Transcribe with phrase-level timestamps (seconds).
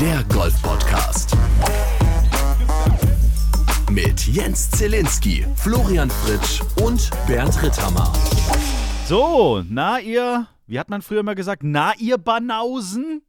[0.00, 1.36] der Golf-Podcast.
[3.90, 8.10] Mit Jens Zielinski, Florian Fritsch und Bernd Ritthammer.
[9.06, 13.20] So, na ihr, wie hat man früher mal gesagt, na ihr Banausen?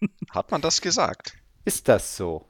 [0.30, 1.34] Hat man das gesagt?
[1.64, 2.44] Ist das so?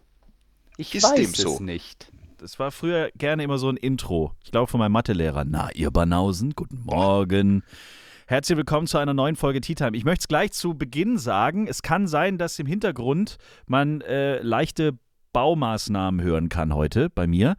[0.79, 1.58] Ich Ist weiß dem es so?
[1.61, 2.11] nicht.
[2.38, 4.32] Das war früher gerne immer so ein Intro.
[4.42, 5.45] Ich glaube von meinem Mathelehrer.
[5.45, 7.62] Na ihr Banausen, guten Morgen.
[8.30, 9.97] Herzlich willkommen zu einer neuen Folge Tea Time.
[9.97, 14.41] Ich möchte es gleich zu Beginn sagen, es kann sein, dass im Hintergrund man äh,
[14.41, 14.97] leichte
[15.33, 17.56] Baumaßnahmen hören kann heute bei mir.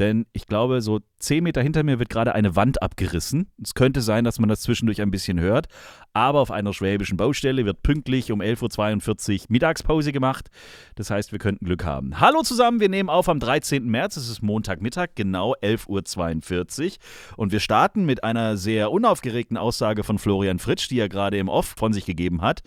[0.00, 3.52] Denn ich glaube, so zehn Meter hinter mir wird gerade eine Wand abgerissen.
[3.62, 5.66] Es könnte sein, dass man das zwischendurch ein bisschen hört.
[6.14, 10.48] Aber auf einer schwäbischen Baustelle wird pünktlich um 11.42 Uhr Mittagspause gemacht.
[10.94, 12.18] Das heißt, wir könnten Glück haben.
[12.18, 13.84] Hallo zusammen, wir nehmen auf am 13.
[13.84, 14.16] März.
[14.16, 16.92] Es ist Montagmittag, genau 11.42 Uhr.
[17.36, 21.50] Und wir starten mit einer sehr unaufgeregten Aussage von Florian Fritsch, die er gerade im
[21.50, 22.62] Off von sich gegeben hat.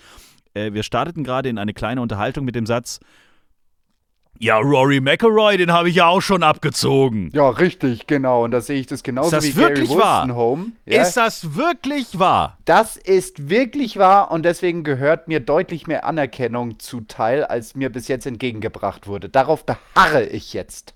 [0.54, 3.00] Äh, wir starteten gerade in eine kleine Unterhaltung mit dem Satz:
[4.40, 7.30] Ja, Rory McIlroy, den habe ich ja auch schon abgezogen.
[7.34, 8.44] Ja, richtig, genau.
[8.44, 10.18] Und da sehe ich das genauso Ist das wie wirklich Gary wahr?
[10.22, 10.66] Wolstenholme.
[10.86, 12.58] Ja, Ist das wirklich wahr?
[12.66, 18.08] das ist wirklich wahr und deswegen gehört mir deutlich mehr Anerkennung zuteil, als mir bis
[18.08, 19.30] jetzt entgegengebracht wurde.
[19.30, 20.94] Darauf beharre ich jetzt.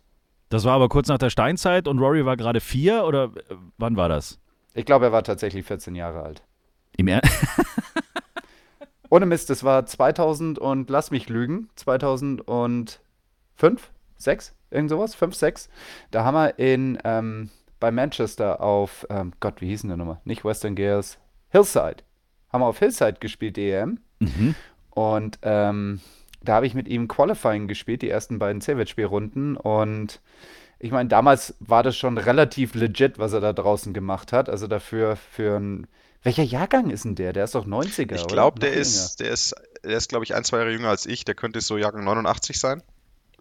[0.49, 3.95] Das war aber kurz nach der Steinzeit und Rory war gerade vier oder äh, wann
[3.97, 4.39] war das?
[4.73, 6.41] Ich glaube, er war tatsächlich 14 Jahre alt.
[6.97, 7.21] Im er
[9.09, 11.69] Ohne Mist, das war 2000 und lass mich lügen,
[13.57, 15.69] 2005, 6, irgend sowas, 5, 6.
[16.11, 20.21] Da haben wir in, ähm, bei Manchester auf, ähm, Gott, wie hieß denn der Nummer?
[20.25, 21.17] Nicht Western Gears,
[21.49, 21.97] Hillside.
[22.51, 23.99] Haben wir auf Hillside gespielt, die EM.
[24.19, 24.55] mhm.
[24.91, 26.01] Und ähm,
[26.41, 29.55] da habe ich mit ihm Qualifying gespielt, die ersten beiden C-Wettspielrunden.
[29.57, 30.21] Und
[30.79, 34.49] ich meine, damals war das schon relativ legit, was er da draußen gemacht hat.
[34.49, 35.87] Also dafür für ein.
[36.23, 37.31] Welcher Jahrgang ist denn der?
[37.31, 38.33] Der ist doch 90er, Ich oder?
[38.33, 41.25] glaube, der ist, der ist, der ist, glaube ich, ein, zwei Jahre jünger als ich.
[41.25, 42.81] Der könnte so Jahrgang 89 sein.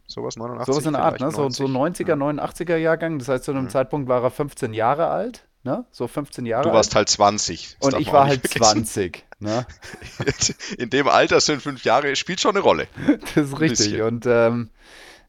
[0.06, 0.72] Sowas 89.
[0.72, 1.30] Sowas in der Art, ne?
[1.30, 3.18] So, so 90er, 89er Jahrgang.
[3.18, 3.70] Das heißt, zu einem Mhm.
[3.70, 5.84] Zeitpunkt war er 15 Jahre alt, ne?
[5.90, 6.76] So 15 Jahre Du alt.
[6.76, 7.76] warst halt 20.
[7.80, 8.84] Das und ich war halt vergessen.
[8.86, 9.66] 20, ne?
[10.78, 12.86] In dem Alter sind fünf Jahre, spielt schon eine Rolle.
[13.34, 14.00] Das ist richtig.
[14.02, 14.70] Und ähm,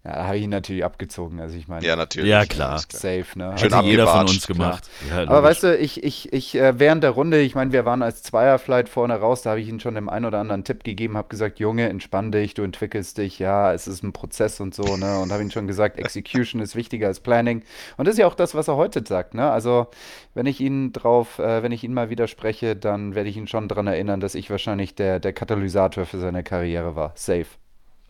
[0.07, 1.41] ja, da habe ich ihn natürlich abgezogen.
[1.41, 2.29] Also ich meine, Ja, natürlich.
[2.29, 2.79] Ja, klar.
[2.79, 3.53] safe, ne?
[3.57, 4.90] Schön Hat jeder von uns gemacht.
[5.09, 8.01] Ja, Aber weißt du, ich, ich, ich, äh, während der Runde, ich meine, wir waren
[8.01, 11.17] als Zweierflight vorne raus, da habe ich ihm schon dem einen oder anderen Tipp gegeben,
[11.17, 14.96] habe gesagt, Junge, entspann dich, du entwickelst dich, ja, es ist ein Prozess und so,
[14.96, 17.63] ne, und habe ihm schon gesagt, Execution ist wichtiger als Planning.
[17.97, 19.88] Und das ist ja auch das, was er heute sagt, ne, also,
[20.35, 23.67] wenn ich ihn drauf, äh, wenn ich ihn mal widerspreche, dann werde ich ihn schon
[23.67, 27.12] daran erinnern, dass ich wahrscheinlich der, der Katalysator für seine Karriere war.
[27.16, 27.47] Safe.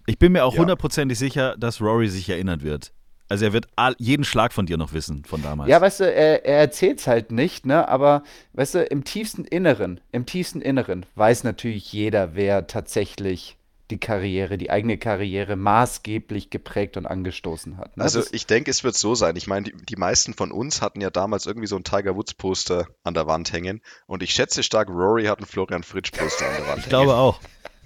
[0.07, 0.61] Ich bin mir auch Ja.
[0.61, 2.91] hundertprozentig sicher, dass Rory sich erinnern wird.
[3.29, 5.69] Also er wird all, jeden Schlag von dir noch wissen von damals.
[5.69, 7.87] Ja, weißt du, er, er erzählt es halt nicht, ne?
[7.89, 8.23] Aber
[8.53, 13.57] weißt du, im tiefsten Inneren, im tiefsten Inneren weiß natürlich jeder, wer tatsächlich
[13.91, 17.95] die Karriere, die eigene Karriere maßgeblich geprägt und angestoßen hat.
[17.95, 18.03] Ne?
[18.03, 19.35] Also ich denke, es wird so sein.
[19.37, 22.33] Ich meine, die, die meisten von uns hatten ja damals irgendwie so ein Tiger Woods
[22.33, 23.81] Poster an der Wand hängen.
[24.05, 27.15] Und ich schätze stark, Rory hat ein Florian Fritsch Poster an der Wand Ich glaube
[27.15, 27.39] auch.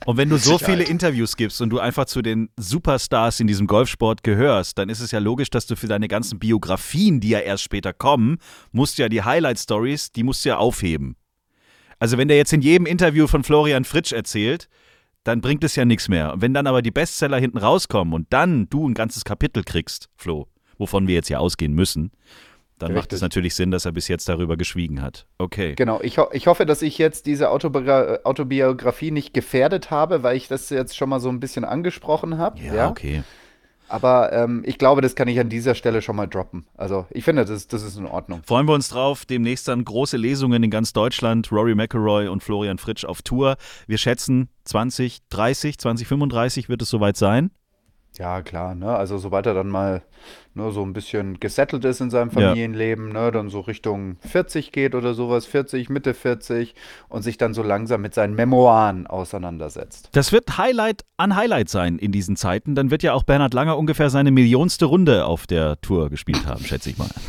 [0.06, 3.68] Und wenn du so viele Interviews gibst und du einfach zu den Superstars in diesem
[3.68, 7.40] Golfsport gehörst, dann ist es ja logisch, dass du für deine ganzen Biografien, die ja
[7.40, 8.40] erst später kommen,
[8.72, 11.16] musst du ja die Highlight-Stories, die musst du ja aufheben.
[12.00, 14.70] Also wenn der jetzt in jedem Interview von Florian Fritsch erzählt,
[15.24, 16.34] dann bringt es ja nichts mehr.
[16.34, 20.10] Und wenn dann aber die Bestseller hinten rauskommen und dann du ein ganzes Kapitel kriegst,
[20.18, 20.48] Flo,
[20.80, 22.12] wovon wir jetzt ja ausgehen müssen,
[22.82, 23.18] dann macht Richtig.
[23.18, 25.26] es natürlich Sinn, dass er bis jetzt darüber geschwiegen hat.
[25.38, 25.76] Okay.
[25.76, 30.38] Genau, ich, ho ich hoffe, dass ich jetzt diese Autobiogra Autobiografie nicht gefährdet habe, weil
[30.38, 32.60] ich das jetzt schon mal so ein bisschen angesprochen habe.
[32.60, 33.24] Ja, okay.
[33.92, 36.66] Aber ähm, ich glaube, das kann ich an dieser Stelle schon mal droppen.
[36.78, 38.42] Also ich finde, das, das ist in Ordnung.
[38.46, 39.26] Freuen wir uns drauf.
[39.26, 41.52] Demnächst dann große Lesungen in ganz Deutschland.
[41.52, 43.58] Rory McIlroy und Florian Fritsch auf Tour.
[43.88, 47.52] Wir schätzen 2030, 2035 wird es soweit sein.
[48.22, 48.96] Ja, klar, ne?
[48.96, 50.04] Also sobald er dann mal
[50.54, 52.50] ne, so ein bisschen gesettelt ist in seinem Ja.
[52.50, 56.76] Familienleben, ne, dann so Richtung 40 geht oder sowas, 40, Mitte 40
[57.10, 60.10] und sich dann so langsam mit seinen Memoiren auseinandersetzt.
[60.12, 62.76] Das wird Highlight an Highlight sein in diesen Zeiten.
[62.76, 66.64] Dann wird ja auch Bernhard Langer ungefähr seine millionste Runde auf der Tour gespielt haben,
[66.64, 67.10] schätze ich mal.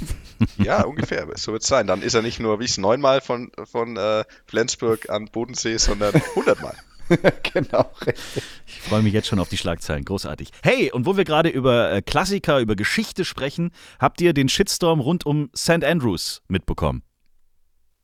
[0.58, 1.24] Ja, ungefähr.
[1.36, 1.86] So wird es sein.
[1.86, 6.12] Dann ist er nicht nur, wie es neunmal von, von äh, Flensburg an Bodensee, sondern
[6.34, 6.74] hundertmal.
[7.52, 8.42] genau, richtig.
[8.66, 10.04] Ich freue mich jetzt schon auf die Schlagzeilen.
[10.04, 10.50] Großartig.
[10.62, 15.00] Hey, und wo wir gerade über äh, Klassiker, über Geschichte sprechen, habt ihr den Shitstorm
[15.00, 15.84] rund um St.
[15.84, 17.02] Andrews mitbekommen?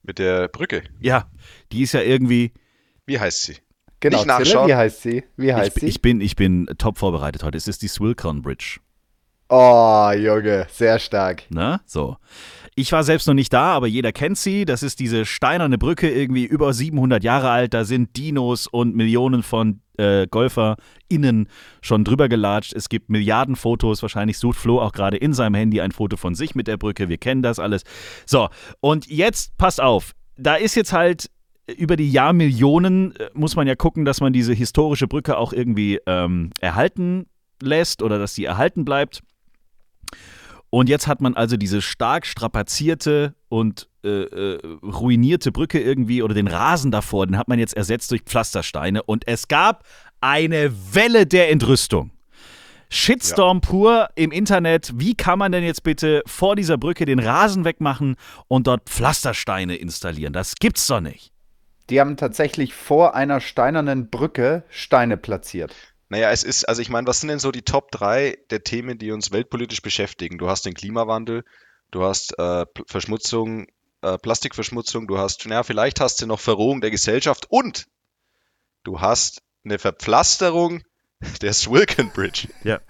[0.03, 0.83] Mit der Brücke.
[1.01, 1.31] Ja,
[1.73, 2.53] die ist ja irgendwie.
[3.07, 3.57] Wie heißt sie?
[4.01, 4.69] Genau, Nicht Zille, nachschauen.
[4.69, 5.25] wie heißt sie?
[5.37, 5.89] Wie heißt Ich, sie?
[5.89, 7.59] ich, bin, ich bin top vorbereitet heute.
[7.59, 8.79] Es ist die Swilcon Bridge.
[9.49, 11.43] oh, Junge, sehr stark.
[11.51, 11.81] Ne?
[11.85, 12.17] So.
[12.79, 14.65] Ich war selbst noch nicht da, aber jeder kennt sie.
[14.65, 17.75] Das ist diese steinerne Brücke, irgendwie über 700 Jahre alt.
[17.75, 21.49] Da sind Dinos und Millionen von äh, GolferInnen
[21.83, 22.73] schon drüber gelatscht.
[22.73, 24.01] Es gibt Milliarden Fotos.
[24.03, 27.09] Wahrscheinlich sucht Flo auch gerade in seinem Handy ein Foto von sich mit der Brücke.
[27.09, 27.83] Wir kennen das alles.
[28.27, 28.49] So,
[28.79, 30.13] und jetzt passt auf.
[30.37, 31.33] Da ist jetzt halt
[31.77, 35.99] über die Jahrmillionen, äh, muss man ja gucken, dass man diese historische Brücke auch irgendwie
[36.07, 37.27] ähm, erhalten
[37.61, 39.25] lässt oder dass sie erhalten bleibt.
[40.71, 46.35] Und jetzt hat man also diese stark strapazierte und äh, äh, ruinierte Brücke irgendwie oder
[46.35, 49.85] den Rasen davor, den hat man jetzt ersetzt durch Pflastersteine und es gab
[50.21, 52.11] eine Welle der Entrüstung.
[52.91, 53.69] Shitstorm ja.
[53.69, 54.93] pur im Internet.
[54.95, 58.17] Wie kann man denn jetzt bitte vor dieser Brücke den Rasen wegmachen
[58.49, 60.33] und dort Pflastersteine installieren?
[60.33, 61.33] Das gibt's doch nicht.
[61.91, 65.75] Die haben tatsächlich vor einer steinernen Brücke Steine platziert.
[66.09, 68.99] Naja, es ist, also ich meine, was sind denn so die Top 3 der Themen,
[68.99, 70.39] die uns weltpolitisch beschäftigen?
[70.39, 71.45] Du hast den Klimawandel,
[71.91, 73.67] du hast äh, Verschmutzung,
[74.03, 77.87] äh, Plastikverschmutzung, du hast, naja, vielleicht hast du noch Verrohung der Gesellschaft und
[78.85, 80.83] du hast eine Verpflasterung
[81.43, 82.49] der Swilken Bridge.
[82.65, 82.81] Ja.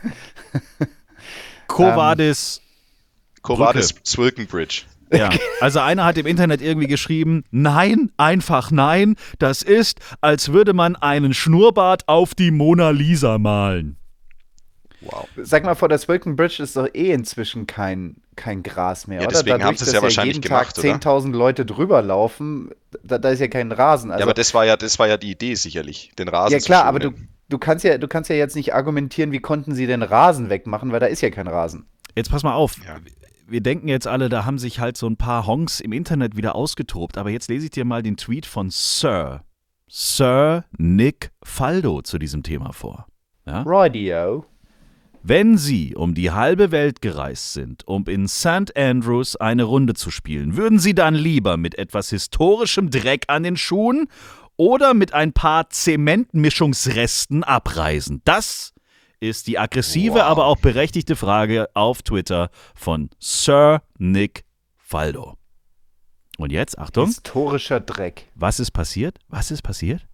[1.66, 2.60] Covadis.
[3.42, 4.84] Covadis Swilken Bridge.
[5.12, 10.72] Ja, also einer hat im Internet irgendwie geschrieben, nein, einfach nein, das ist, als würde
[10.72, 13.96] man einen Schnurrbart auf die Mona Lisa malen.
[15.00, 15.28] Wow.
[15.36, 19.28] Sag mal, vor der Swilken Bridge ist doch eh inzwischen kein, kein Gras mehr, ja,
[19.28, 19.42] oder?
[19.42, 22.70] Deswegen haben sie es ja wahrscheinlich jeden gemacht, Tag 10.000 Leute drüber laufen,
[23.04, 24.10] da, da, ist ja kein Rasen.
[24.10, 26.58] Also, ja, aber das war ja, das war ja die Idee sicherlich, den Rasen Ja
[26.58, 27.12] klar, aber du,
[27.48, 30.90] du, kannst ja, du kannst ja jetzt nicht argumentieren, wie konnten sie den Rasen wegmachen,
[30.90, 31.86] weil da ist ja kein Rasen.
[32.16, 32.74] Jetzt pass mal auf.
[32.84, 32.96] Ja
[33.48, 36.54] wir denken jetzt alle, da haben sich halt so ein paar Honks im Internet wieder
[36.54, 39.42] ausgetobt, aber jetzt lese ich dir mal den Tweet von Sir,
[39.88, 43.06] Sir Nick Faldo zu diesem Thema vor.
[43.46, 43.62] Ja?
[43.66, 44.44] Radio.
[45.22, 48.76] Wenn Sie um die halbe Welt gereist sind, um in St.
[48.76, 53.56] Andrews eine Runde zu spielen, würden Sie dann lieber mit etwas historischem Dreck an den
[53.56, 54.08] Schuhen
[54.56, 58.22] oder mit ein paar Zementmischungsresten abreisen?
[58.24, 58.72] Das
[59.20, 60.22] ist die aggressive, wow.
[60.22, 64.44] aber auch berechtigte Frage auf Twitter von Sir Nick
[64.76, 65.36] Faldo.
[66.38, 67.06] Und jetzt, Achtung.
[67.06, 68.26] Historischer Dreck.
[68.34, 69.18] Was ist passiert?
[69.28, 70.07] Was ist passiert?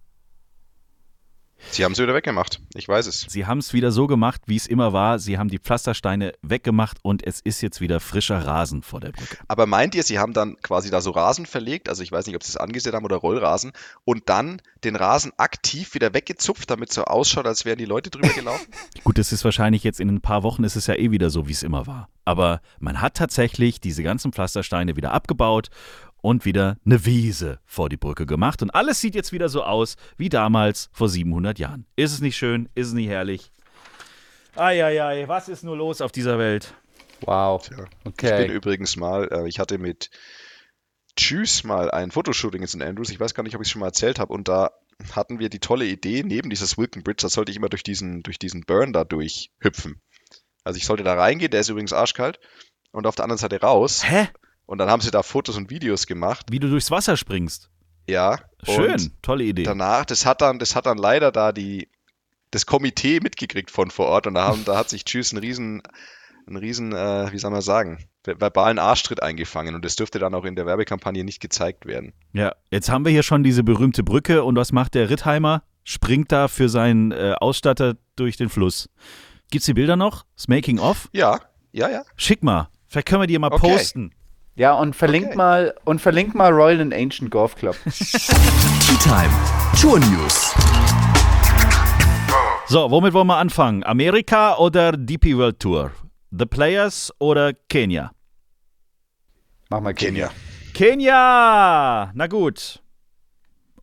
[1.71, 2.61] Sie haben es wieder weggemacht.
[2.73, 3.25] Ich weiß es.
[3.27, 5.19] Sie haben es wieder so gemacht, wie es immer war.
[5.19, 9.37] Sie haben die Pflastersteine weggemacht und es ist jetzt wieder frischer Rasen vor der Brücke.
[9.47, 11.89] Aber meint ihr, Sie haben dann quasi da so Rasen verlegt?
[11.89, 13.71] Also ich weiß nicht, ob Sie es angesehen haben oder Rollrasen.
[14.03, 18.09] Und dann den Rasen aktiv wieder weggezupft, damit es so ausschaut, als wären die Leute
[18.09, 18.67] drüber gelaufen?
[19.03, 21.47] Gut, das ist wahrscheinlich jetzt in ein paar Wochen ist es ja eh wieder so,
[21.47, 22.09] wie es immer war.
[22.23, 25.69] Aber man hat tatsächlich diese ganzen Pflastersteine wieder abgebaut
[26.25, 28.61] und wieder eine Wiese vor die Brücke gemacht.
[28.63, 31.85] Und alles sieht jetzt wieder so aus wie damals vor 700 Jahren.
[31.95, 32.67] Ist es nicht schön?
[32.73, 33.51] Ist es nicht herrlich?
[34.55, 36.73] Eieiei, was ist nur los auf dieser Welt?
[37.21, 37.67] Wow.
[37.67, 38.41] Tja, okay.
[38.41, 40.09] Ich bin übrigens mal, äh, ich hatte mit
[41.15, 42.81] Tschüss mal ein Fotoshooting in St.
[42.81, 43.09] Andrews.
[43.09, 44.33] Ich weiß gar nicht, ob ich es schon mal erzählt habe.
[44.33, 44.71] Und da
[45.11, 48.23] hatten wir die tolle Idee, neben dieses Wilken Bridge, da sollte ich immer durch diesen,
[48.23, 50.01] durch diesen Burn da durchhüpfen.
[50.63, 52.39] Also ich sollte da reingehen, der ist übrigens arschkalt.
[52.91, 54.03] Und auf der anderen Seite raus.
[54.09, 54.29] Hä?
[54.65, 56.47] Und dann haben sie da Fotos und Videos gemacht.
[56.51, 57.69] Wie du durchs Wasser springst.
[58.07, 58.39] Ja.
[58.63, 59.63] Schön, tolle Idee.
[59.63, 61.89] Danach, das hat dann, das hat dann leider da die,
[62.51, 65.83] das Komitee mitgekriegt von vor Ort und da, haben, da hat sich Tschüss einen riesen,
[66.47, 70.45] einen riesen, äh, wie soll man sagen, verbalen Arschtritt eingefangen und das dürfte dann auch
[70.45, 72.13] in der Werbekampagne nicht gezeigt werden.
[72.33, 75.63] Ja, jetzt haben wir hier schon diese berühmte Brücke und was macht der Rittheimer?
[75.83, 78.89] Springt da für seinen äh, Ausstatter durch den Fluss.
[79.51, 80.25] Gibt's die Bilder noch?
[80.35, 81.09] Das Making of?
[81.11, 81.39] Ja,
[81.71, 82.03] ja, ja.
[82.15, 82.69] Schick mal.
[82.87, 83.73] Vielleicht können wir die mal okay.
[83.73, 84.11] posten.
[84.57, 85.35] Ja, und verlink okay.
[85.35, 87.75] mal und verlink mal Royal and Ancient Golf Club.
[87.83, 89.29] Tea Time.
[89.81, 90.53] Tour News.
[92.67, 93.83] So, womit wollen wir anfangen?
[93.83, 95.91] Amerika oder DP World Tour?
[96.31, 98.11] The Players oder Kenia?
[99.69, 100.31] Mach mal Kenia.
[100.73, 102.11] Kenia!
[102.13, 102.81] Na gut.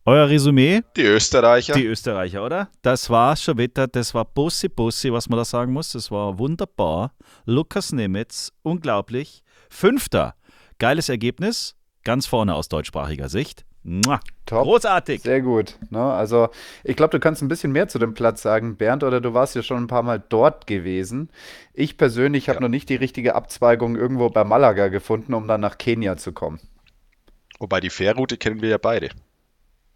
[0.05, 0.81] Euer Resümee?
[0.97, 1.75] Die Österreicher.
[1.75, 2.69] Die Österreicher, oder?
[2.81, 5.91] Das war schon wieder, das war Bussi Bussi, was man da sagen muss.
[5.91, 7.13] Das war wunderbar.
[7.45, 9.43] Lukas Nemitz, unglaublich.
[9.69, 10.33] Fünfter
[10.83, 13.63] Geiles Ergebnis, ganz vorne aus deutschsprachiger Sicht.
[13.83, 14.19] Mua.
[14.45, 14.63] Top.
[14.63, 15.21] Großartig.
[15.21, 15.77] Sehr gut.
[15.91, 16.03] Ne?
[16.03, 16.49] Also,
[16.83, 19.55] ich glaube, du kannst ein bisschen mehr zu dem Platz sagen, Bernd, oder du warst
[19.55, 21.29] ja schon ein paar Mal dort gewesen.
[21.73, 22.63] Ich persönlich habe ja.
[22.63, 26.59] noch nicht die richtige Abzweigung irgendwo bei Malaga gefunden, um dann nach Kenia zu kommen.
[27.59, 29.07] Wobei die Fährroute kennen wir ja beide.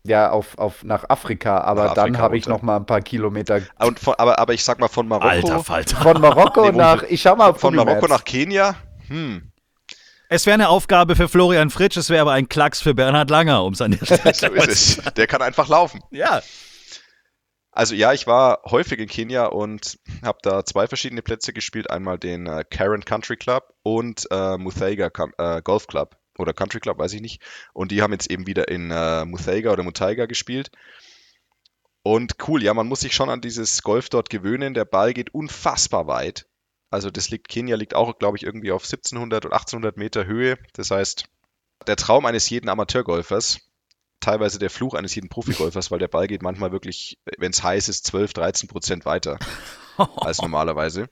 [0.05, 3.59] Ja, auf, auf nach Afrika, aber nach dann habe ich noch mal ein paar Kilometer.
[3.79, 5.27] Und von, aber, aber ich sag mal von Marokko.
[5.27, 5.97] Alter Falter.
[5.97, 8.77] Von Marokko nee, nach, ich schau mal von Marokko nach Kenia.
[9.09, 9.51] Hm.
[10.29, 13.63] Es wäre eine Aufgabe für Florian Fritsch, es wäre aber ein Klacks für Bernhard Langer,
[13.63, 15.13] um es an der Stelle So ist es.
[15.13, 16.01] Der kann einfach laufen.
[16.11, 16.41] Ja.
[17.71, 21.91] Also ja, ich war häufig in Kenia und habe da zwei verschiedene Plätze gespielt.
[21.91, 26.97] Einmal den äh, Karen Country Club und äh, Muthaiga äh, Golf Club oder Country Club,
[26.97, 27.43] weiß ich nicht.
[27.73, 30.71] Und die haben jetzt eben wieder in äh, Muthaiga oder Muthaiga gespielt.
[32.01, 34.73] Und cool, ja, man muss sich schon an dieses Golf dort gewöhnen.
[34.73, 36.47] Der Ball geht unfassbar weit.
[36.89, 40.57] Also das liegt, Kenia liegt auch, glaube ich, irgendwie auf 1700 und 1800 Meter Höhe.
[40.73, 41.25] Das heißt,
[41.85, 43.59] der Traum eines jeden Amateurgolfers,
[44.19, 47.89] teilweise der Fluch eines jeden Profigolfers, weil der Ball geht manchmal wirklich, wenn es heiß
[47.89, 49.37] ist, 12, 13 Prozent weiter
[49.97, 51.09] als normalerweise.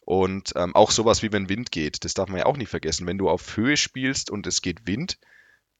[0.00, 3.06] Und ähm, auch sowas wie wenn Wind geht, das darf man ja auch nicht vergessen.
[3.06, 5.18] Wenn du auf Höhe spielst und es geht Wind,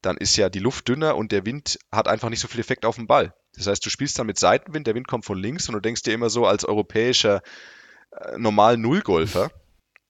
[0.01, 2.85] dann ist ja die Luft dünner und der Wind hat einfach nicht so viel Effekt
[2.85, 3.33] auf den Ball.
[3.53, 6.03] Das heißt, du spielst dann mit Seitenwind, der Wind kommt von links und du denkst
[6.03, 7.41] dir immer so als europäischer
[8.19, 9.51] äh, normal Nullgolfer,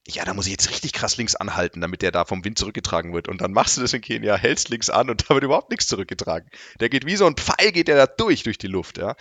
[0.09, 3.13] ja, da muss ich jetzt richtig krass links anhalten, damit der da vom Wind zurückgetragen
[3.13, 3.27] wird.
[3.27, 5.87] Und dann machst du das in Kenia, hältst links an und da wird überhaupt nichts
[5.87, 6.49] zurückgetragen.
[6.79, 9.15] Der geht wie so ein Pfeil, geht der da durch, durch die Luft, ja.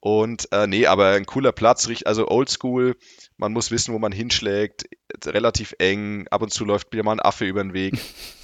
[0.00, 2.96] Und äh, nee, aber ein cooler Platz, also oldschool,
[3.36, 4.86] man muss wissen, wo man hinschlägt,
[5.24, 7.94] relativ eng, ab und zu läuft wieder mal ein Affe über den Weg.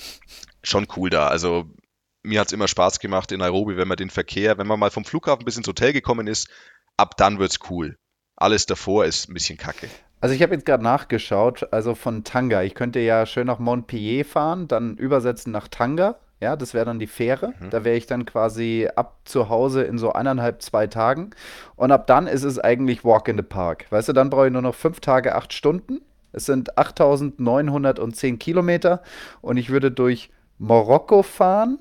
[0.62, 1.27] Schon cool da.
[1.27, 1.69] Also
[2.23, 4.93] mir hat es immer Spaß gemacht in Nairobi, wenn man den Verkehr, wenn man mal
[4.93, 6.49] vom Flughafen bis ins Hotel gekommen ist,
[6.97, 7.99] ab dann wird's cool.
[8.40, 9.88] Alles davor ist ein bisschen kacke.
[10.21, 12.62] Also ich habe jetzt gerade nachgeschaut, also von Tanga.
[12.62, 16.16] Ich könnte ja schön nach Montpellier fahren, dann übersetzen nach Tanga.
[16.40, 17.54] Ja, das wäre dann die Fähre.
[17.59, 17.71] Mhm.
[17.71, 21.30] Da wäre ich dann quasi ab zu Hause in so eineinhalb, zwei Tagen.
[21.75, 23.87] Und ab dann ist es eigentlich Walk in the Park.
[23.90, 26.00] Weißt du, dann brauche ich nur noch fünf Tage, acht Stunden.
[26.33, 29.02] Es sind 8910 Kilometer
[29.40, 31.78] und ich würde durch Marokko fahren.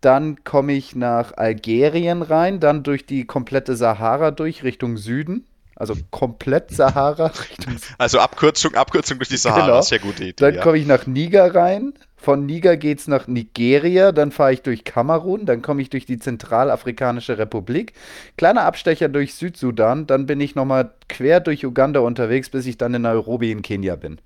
[0.00, 5.44] Dann komme ich nach Algerien rein, dann durch die komplette Sahara durch Richtung Süden.
[5.74, 7.94] Also komplett Sahara Richtung Süden.
[7.98, 9.80] Also Abkürzung, Abkürzung durch die Sahara, Genau.
[9.82, 10.34] sehr gute Idee.
[10.36, 10.62] Dann ja.
[10.62, 11.94] komme ich nach Niger rein.
[12.16, 16.04] Von Niger geht es nach Nigeria, dann fahre ich durch Kamerun, dann komme ich durch
[16.04, 17.92] die Zentralafrikanische Republik.
[18.36, 22.92] Kleiner Abstecher durch Südsudan, dann bin ich nochmal quer durch Uganda unterwegs, bis ich dann
[22.94, 24.20] in Nairobi in Kenia bin.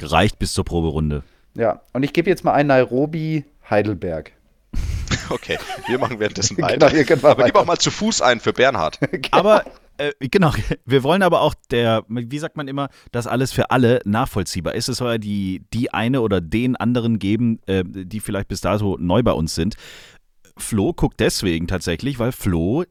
[0.00, 1.22] Reicht bis zur Proberunde.
[1.54, 4.32] Ja, und ich gebe jetzt mal ein Nairobi Heidelberg.
[5.28, 6.86] Okay, wir machen währenddessen Genau, weiter.
[6.86, 7.58] aber gib weiter.
[7.60, 8.98] auch mal zu Fuß ein für Bernhard.
[9.30, 9.64] Aber
[9.98, 10.52] äh, genau,
[10.84, 14.88] wir wollen aber auch der, wie sagt man immer, dass alles für alle nachvollziehbar ist.
[14.88, 18.96] Es soll ja die, die eine oder den anderen geben, äh, die vielleicht bis dato
[18.98, 19.76] neu bei uns sind.
[20.56, 22.84] Flo guckt deswegen tatsächlich, weil Flo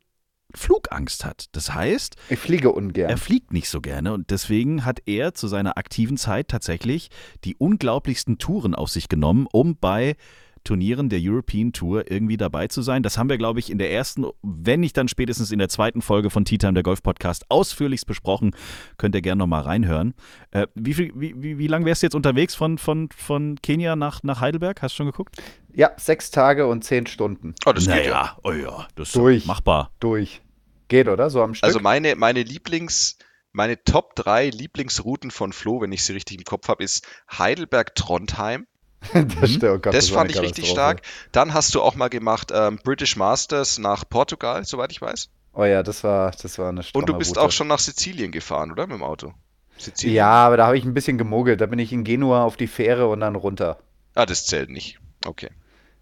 [0.54, 1.46] Flugangst hat.
[1.54, 3.10] Das heißt, Ich fliege ungern.
[3.10, 7.10] er fliegt nicht so gerne und deswegen hat er zu seiner aktiven Zeit tatsächlich
[7.46, 10.16] die unglaublichsten Touren auf sich genommen, um bei
[10.64, 13.04] Turnieren der European Tour irgendwie dabei zu sein.
[13.04, 16.02] Das haben wir, glaube ich, in der ersten, wenn nicht dann spätestens in der zweiten
[16.02, 18.56] Folge von Tea Time, der Golf Podcast, ausführlichst besprochen.
[18.98, 20.14] Könnt ihr gerne nochmal reinhören.
[20.52, 23.96] Äh, wie, viel, wie, wie, wie lange wärst du jetzt unterwegs von, von, von Kenia
[23.96, 24.82] nach, nach Heidelberg?
[24.82, 25.38] Hast du schon geguckt?
[25.74, 28.38] Ja, sechs Tage und zehn Stunden Oh, das geht ja.
[28.44, 29.46] oh ja, das ist Durch.
[29.46, 29.92] machbar.
[30.00, 30.42] durch.
[30.88, 31.30] Geht, oder?
[31.30, 31.66] So am Stück.
[31.66, 33.18] Also meine, meine Lieblings,
[33.54, 38.68] meine Top 3 Lieblingsrouten von Flo, wenn ich sie richtig im Kopf habe, ist Heidelberg-Trondheim.
[39.14, 41.02] das stimmt, oh Gott, Das war fand ich richtig stark.
[41.32, 45.30] Dann hast du auch mal gemacht ähm, British Masters nach Portugal, soweit ich weiß.
[45.54, 47.42] Oh ja, das war, das war eine Und du bist Route.
[47.42, 48.88] auch schon nach Sizilien gefahren, oder?
[48.88, 49.34] Mit dem Auto.
[49.78, 50.16] Sizilien?
[50.18, 51.60] Ja, aber da habe ich ein bisschen gemogelt.
[51.60, 53.80] Da bin ich in Genua auf die Fähre und dann runter.
[54.16, 55.00] Ah, das zählt nicht.
[55.26, 55.50] Okay.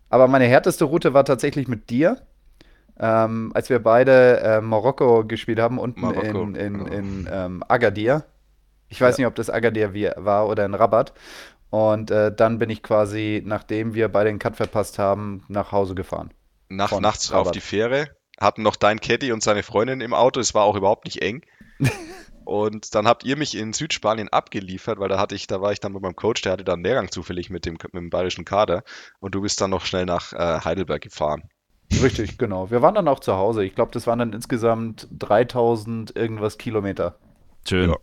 [0.10, 2.22] Aber meine härteste Route war tatsächlich mit dir,
[3.00, 6.86] ähm, als wir beide äh, Marokko gespielt haben, unten Marokko, in, in, genau.
[6.92, 8.26] in ähm, Agadir.
[8.90, 9.22] Ich weiß Ja.
[9.22, 11.14] nicht, ob das Agadir war oder in Rabat.
[11.70, 15.96] Und äh, dann bin ich quasi, nachdem wir beide den Cut verpasst haben, nach Hause
[15.96, 16.34] gefahren.
[16.68, 17.56] Nach, Von nachts auf Rabat.
[17.56, 18.10] die Fähre,
[18.40, 21.44] hatten noch dein Caddy und seine Freundin im Auto, es war auch überhaupt nicht eng.
[22.46, 25.82] Und dann habt ihr mich in Südspanien abgeliefert, weil da hatte ich, da war ich
[25.82, 28.44] dann mit meinem Coach, der hatte dann einen Lehrgang zufällig mit dem, mit dem bayerischen
[28.44, 28.84] Kader
[29.20, 31.44] und du bist dann noch schnell nach äh, Heidelberg gefahren.
[32.02, 32.72] Richtig, genau.
[32.72, 33.64] Wir waren dann auch zu Hause.
[33.64, 37.20] Ich glaube, das waren dann insgesamt 3000 irgendwas Kilometer.
[37.68, 37.92] Schön.
[37.92, 37.98] Ja.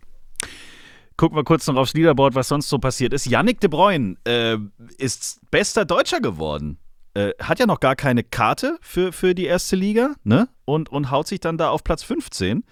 [1.17, 3.27] Gucken wir kurz noch aufs Leaderboard, was sonst so passiert ist.
[3.27, 4.59] Yannick de Bruyne äh,
[4.99, 6.79] ist bester Deutscher geworden.
[7.15, 10.49] Äh, hat ja noch gar keine Karte für, für die erste Liga, ne?
[10.67, 12.65] Und, und haut sich dann da auf Platz 15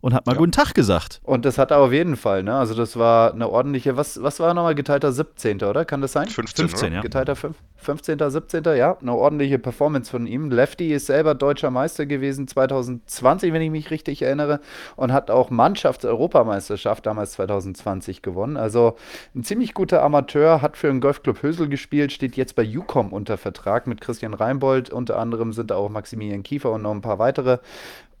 [0.00, 0.38] und hat mal Ja.
[0.38, 1.20] guten Tag gesagt.
[1.24, 2.54] Und das hat er auf jeden Fall, ne?
[2.54, 5.62] Also das war eine ordentliche, was, was war nochmal geteilter 17.
[5.62, 5.84] oder?
[5.84, 6.28] Kann das sein?
[6.28, 6.96] 15, 15, oder?
[6.96, 7.02] ja.
[7.02, 8.64] Geteilter fünf- 15., 17.
[8.76, 10.50] Ja, eine ordentliche Performance von ihm.
[10.50, 14.60] Lefty ist selber deutscher Meister gewesen 2020, wenn ich mich richtig erinnere,
[14.96, 18.56] und hat auch Mannschafts-Europameisterschaft damals 2020 gewonnen.
[18.56, 18.96] Also
[19.34, 23.38] ein ziemlich guter Amateur, hat für den Golfclub Hösel gespielt, steht jetzt bei UCOM unter
[23.38, 24.90] Vertrag mit Christian Reinbold.
[24.90, 27.58] Unter anderem sind da auch Maximilian Kiefer und noch ein paar weitere.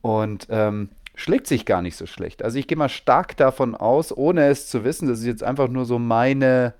[0.00, 2.42] Und ähm, schlägt sich gar nicht so schlecht.
[2.42, 5.68] Also ich gehe mal stark davon aus, ohne es zu wissen, das ist jetzt einfach
[5.68, 6.74] nur so meine,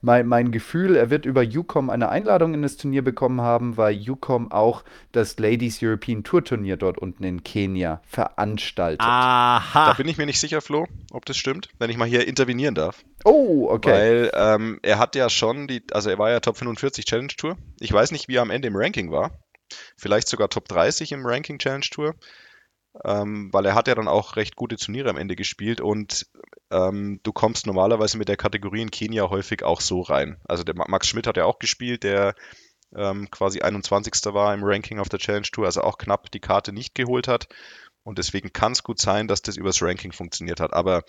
[0.00, 3.98] mein, mein Gefühl, er wird über UCOM eine Einladung in das Turnier bekommen haben, weil
[3.98, 9.00] UCOM auch das Ladies European Tour Turnier dort unten in Kenia veranstaltet.
[9.00, 9.92] Da Aha.
[9.94, 13.04] bin ich mir nicht sicher, Flo, ob das stimmt, wenn ich mal hier intervenieren darf.
[13.24, 13.90] Oh, okay.
[13.90, 17.56] Weil ähm, er hat ja schon die, also er war ja Top 45 Challenge Tour.
[17.80, 19.32] Ich weiß nicht, wie er am Ende im Ranking war.
[19.96, 22.14] vielleicht sogar Top 30 im Ranking Challenge Tour,
[23.04, 26.26] ähm, weil er hat ja dann auch recht gute Turniere am Ende gespielt und
[26.70, 30.40] ähm, du kommst normalerweise mit der Kategorie in Kenia häufig auch so rein.
[30.44, 32.34] Also der Max Schmidt hat ja auch gespielt, der
[32.94, 34.12] ähm, quasi 21.
[34.34, 37.48] war im Ranking auf der Challenge Tour, also auch knapp die Karte nicht geholt hat.
[38.02, 40.72] Und deswegen kann es gut sein, dass das übers Ranking funktioniert hat.
[40.72, 41.04] Aber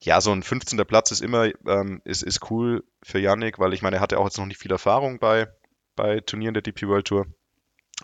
[0.00, 0.78] ja, so ein 15.
[0.86, 4.24] Platz ist immer, ähm, ist, ist cool für Yannick, weil ich meine, er hatte auch
[4.24, 5.48] jetzt noch nicht viel Erfahrung bei,
[5.96, 7.26] bei Turnieren der DP World Tour.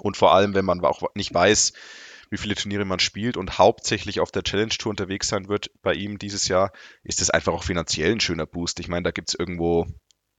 [0.01, 1.73] Und vor allem, wenn man auch nicht weiß,
[2.31, 5.95] wie viele Turniere man spielt und hauptsächlich auf der Challenge Tour unterwegs sein wird bei
[5.95, 8.81] ihm dieses Jahr, ist das einfach auch finanziell ein schöner Boost.
[8.81, 9.87] Ich meine, da gibt es irgendwo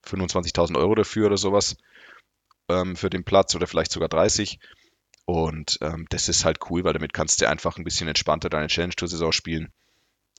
[0.05, 1.77] 25.000 Euro dafür oder sowas
[2.69, 4.59] ähm, für den Platz oder vielleicht sogar 30.
[5.25, 8.67] Und ähm, das ist halt cool, weil damit kannst du einfach ein bisschen entspannter deine
[8.67, 9.71] Challenge Tour Saison spielen.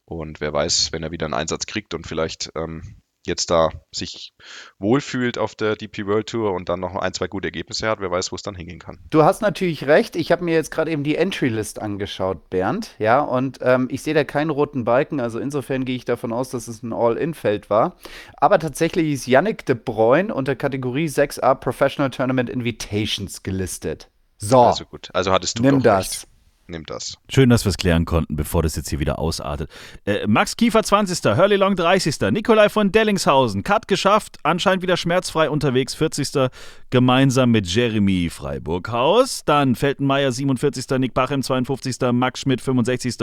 [0.05, 4.33] Und wer weiß, wenn er wieder einen Einsatz kriegt und vielleicht ähm, jetzt da sich
[4.79, 8.11] wohlfühlt auf der DP World Tour und dann noch ein, zwei gute Ergebnisse hat, wer
[8.11, 8.99] weiß, wo es dann hingehen kann.
[9.11, 10.17] Du hast natürlich recht.
[10.17, 12.95] Ich habe mir jetzt gerade eben die Entry-List angeschaut, Bernd.
[12.99, 15.21] Ja, und ähm, ich sehe da keinen roten Balken.
[15.21, 17.97] Also insofern gehe ich davon aus, dass es ein All-In-Feld war.
[18.37, 24.09] Aber tatsächlich ist Yannick de Bruyne unter Kategorie 6a Professional Tournament Invitations gelistet.
[24.39, 24.61] So.
[24.61, 26.11] Also gut, also hattest du Nimm das.
[26.11, 26.29] recht.
[26.69, 27.17] Nimm das.
[27.29, 29.71] Schön, dass wir es klären konnten, bevor das jetzt hier wieder ausartet.
[30.05, 31.37] Äh, Max Kiefer 20.
[31.37, 32.33] Hurley Long 30.
[32.33, 33.63] Nikolai von Dellingshausen.
[33.63, 35.95] Cut geschafft, anscheinend wieder schmerzfrei unterwegs.
[35.95, 36.51] 40.
[36.91, 39.45] gemeinsam mit Jeremy Freiburghaus.
[39.45, 40.99] Dann Feltenmeier 47.
[40.99, 41.99] Nick Bachem 52.
[42.13, 43.17] Max Schmidt 65.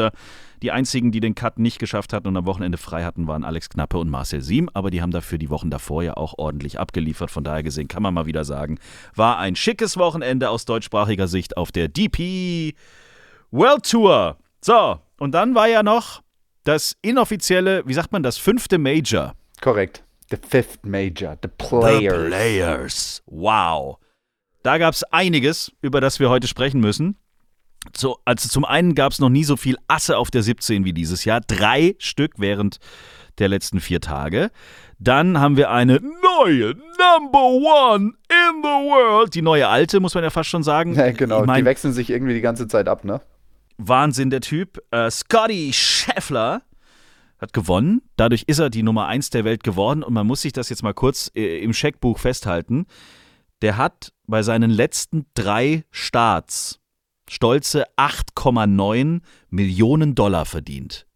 [0.62, 3.68] Die einzigen, die den Cut nicht geschafft hatten und am Wochenende frei hatten, waren Alex
[3.70, 4.70] Knappe und Marcel Siem.
[4.74, 7.30] Aber die haben dafür die Wochen davor ja auch ordentlich abgeliefert.
[7.30, 8.80] Von daher gesehen kann man mal wieder sagen,
[9.14, 12.76] war ein schickes Wochenende aus deutschsprachiger Sicht auf der DP
[13.54, 14.38] World Tour.
[14.62, 16.24] So, und dann war ja noch
[16.64, 19.36] das inoffizielle, wie sagt man das, fünfte Major.
[19.62, 20.04] Korrekt.
[20.32, 21.38] The fifth Major.
[21.40, 22.24] The Players.
[22.24, 23.24] The Players.
[23.28, 23.98] Wow.
[24.64, 27.16] Da gab es einiges, über das wir heute sprechen müssen.
[27.96, 30.94] So, also zum einen gab es noch nie so viel Asse auf der 17 wie
[30.94, 31.40] dieses Jahr.
[31.42, 32.80] Drei Stück während
[33.38, 34.50] der letzten vier Tage.
[34.98, 39.36] Dann haben wir eine neue Number One in the World.
[39.36, 40.96] Die neue alte, muss man ja fast schon sagen.
[40.96, 43.22] Ja, genau, Ich mein, die wechseln sich irgendwie die ganze Zeit ab, ne?
[43.78, 44.80] Wahnsinn, der Typ.
[44.92, 46.62] Äh, Scotty Scheffler
[47.38, 48.02] hat gewonnen.
[48.16, 50.04] Dadurch ist er die Nummer 1 der Welt geworden.
[50.04, 52.86] Und man muss sich das jetzt mal kurz äh, im Scheckbuch festhalten.
[53.62, 56.80] Der hat bei seinen letzten drei Starts
[57.30, 61.08] stolze 8,9 Millionen Dollar verdient.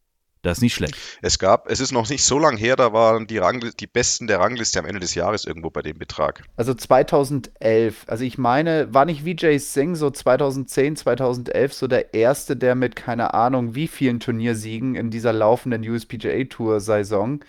[0.41, 0.95] Das ist nicht schlecht.
[1.21, 4.28] Es gab, es ist noch nicht so lange her, da waren die, Rangl die Besten
[4.28, 6.43] der Rangliste am Ende des Jahres irgendwo bei dem Betrag.
[6.56, 8.06] Also 2011.
[8.08, 12.95] Also ich meine, war nicht Vijay Singh so 2010, 2011 so der Erste, der mit
[12.95, 17.39] keine Ahnung wie vielen Turniersiegen in dieser laufenden USPGA Tour Saison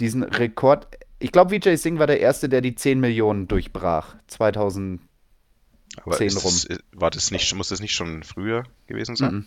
[0.00, 0.88] diesen Rekord.
[1.18, 4.16] Ich glaube, Vijay Singh war der Erste, der die 10 Millionen durchbrach.
[4.26, 5.00] 2000.
[6.02, 9.34] Aber ist das, war das nicht, muss das nicht schon früher gewesen sein?
[9.34, 9.46] Mhm.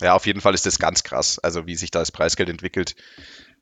[0.00, 1.38] Ja, auf jeden Fall ist das ganz krass.
[1.38, 2.94] Also wie sich da das Preisgeld entwickelt,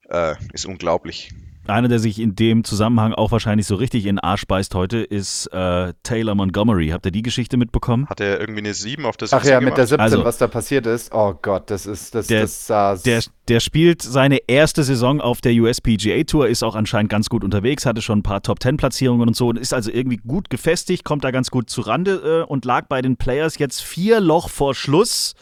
[0.08, 1.30] äh, ist unglaublich.
[1.68, 4.98] Einer, der sich in dem Zusammenhang auch wahrscheinlich so richtig in den Arsch beißt heute,
[4.98, 6.90] ist äh, Taylor Montgomery.
[6.90, 8.06] Habt ihr die Geschichte mitbekommen?
[8.08, 9.88] Hat er irgendwie eine 7 auf der Ach 17 ja, mit der gemacht?
[9.88, 11.12] 17, Also- was da passiert ist.
[11.12, 12.94] Oh Gott, das ist, das, Der- das sah.
[12.98, 17.42] Der, der spielt seine erste Saison auf der USPGA Tour, ist auch anscheinend ganz gut
[17.42, 21.24] unterwegs, hatte schon ein paar Top-10-Platzierungen und so und ist also irgendwie gut gefestigt, kommt
[21.24, 25.34] da ganz gut zurande äh, und lag bei den Players jetzt vier Loch vor Schluss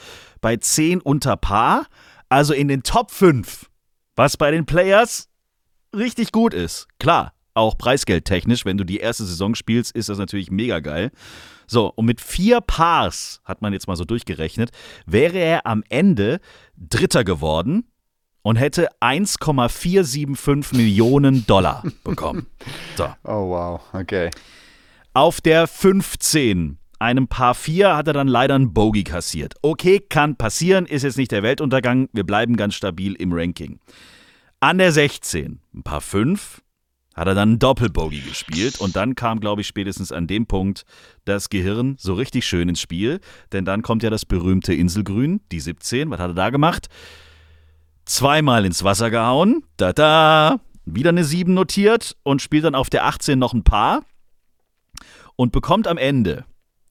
[0.45, 1.87] bei 10 unter Paar,
[2.29, 3.71] also in den Top 5,
[4.15, 5.31] was bei den Players
[5.97, 6.87] richtig gut ist.
[6.99, 11.13] Klar, auch preisgeldtechnisch, wenn du die erste Saison spielst, ist das natürlich mega geil.
[11.67, 14.69] So, und mit vier Pars, hat man jetzt mal so durchgerechnet,
[15.07, 16.41] wäre er am Ende
[16.77, 17.89] Dritter geworden
[18.43, 22.49] und hätte 1,475 Millionen Dollar bekommen.
[22.99, 23.07] So.
[23.25, 24.29] oh wow, okay.
[25.15, 29.55] Auf der 15, einem Paar 4, hat er dann leider einen Bogey kassiert.
[29.61, 33.79] Okay, kann passieren, ist jetzt nicht der Weltuntergang, wir bleiben ganz stabil im Ranking.
[34.61, 36.62] An der 16, ein Paar 5,
[37.14, 40.85] hat er dann einen Doppelbogey gespielt und dann kam, glaube ich, spätestens an dem Punkt
[41.27, 43.21] das Gehirn so richtig schön ins Spiel,
[43.53, 46.11] denn dann kommt ja das berühmte Inselgrün, die 17.
[46.11, 46.88] Was hat er da gemacht?
[48.07, 53.05] Zweimal ins Wasser gehauen, da da, wieder eine 7 notiert und spielt dann auf der
[53.05, 54.05] 18 noch ein Paar
[55.37, 56.45] und bekommt am Ende,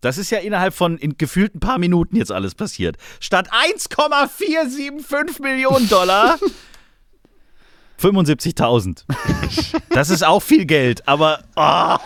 [0.03, 5.87] das ist ja innerhalb von in gefühlten paar Minuten jetzt alles passiert, statt 1,475 Millionen
[5.89, 6.37] Dollar
[8.01, 9.03] 75.000.
[9.89, 11.97] Das ist auch viel Geld, aber oh,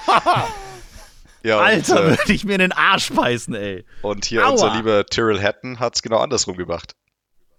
[1.44, 3.86] Ja, Alter, und, äh, würde ich mir in den Arsch beißen, ey.
[4.02, 4.52] und hier Aua.
[4.52, 6.96] unser lieber Tyrrell Hatton hat es genau andersrum gemacht.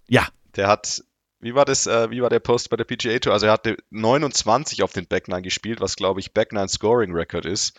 [0.09, 1.03] Ja, Der hat,
[1.41, 3.33] wie war das, äh, wie war der Post bei der PGA Tour?
[3.33, 7.13] Also er hatte 29 auf den Back Nine gespielt, was glaube ich Back Nine Scoring
[7.13, 7.79] Record ist.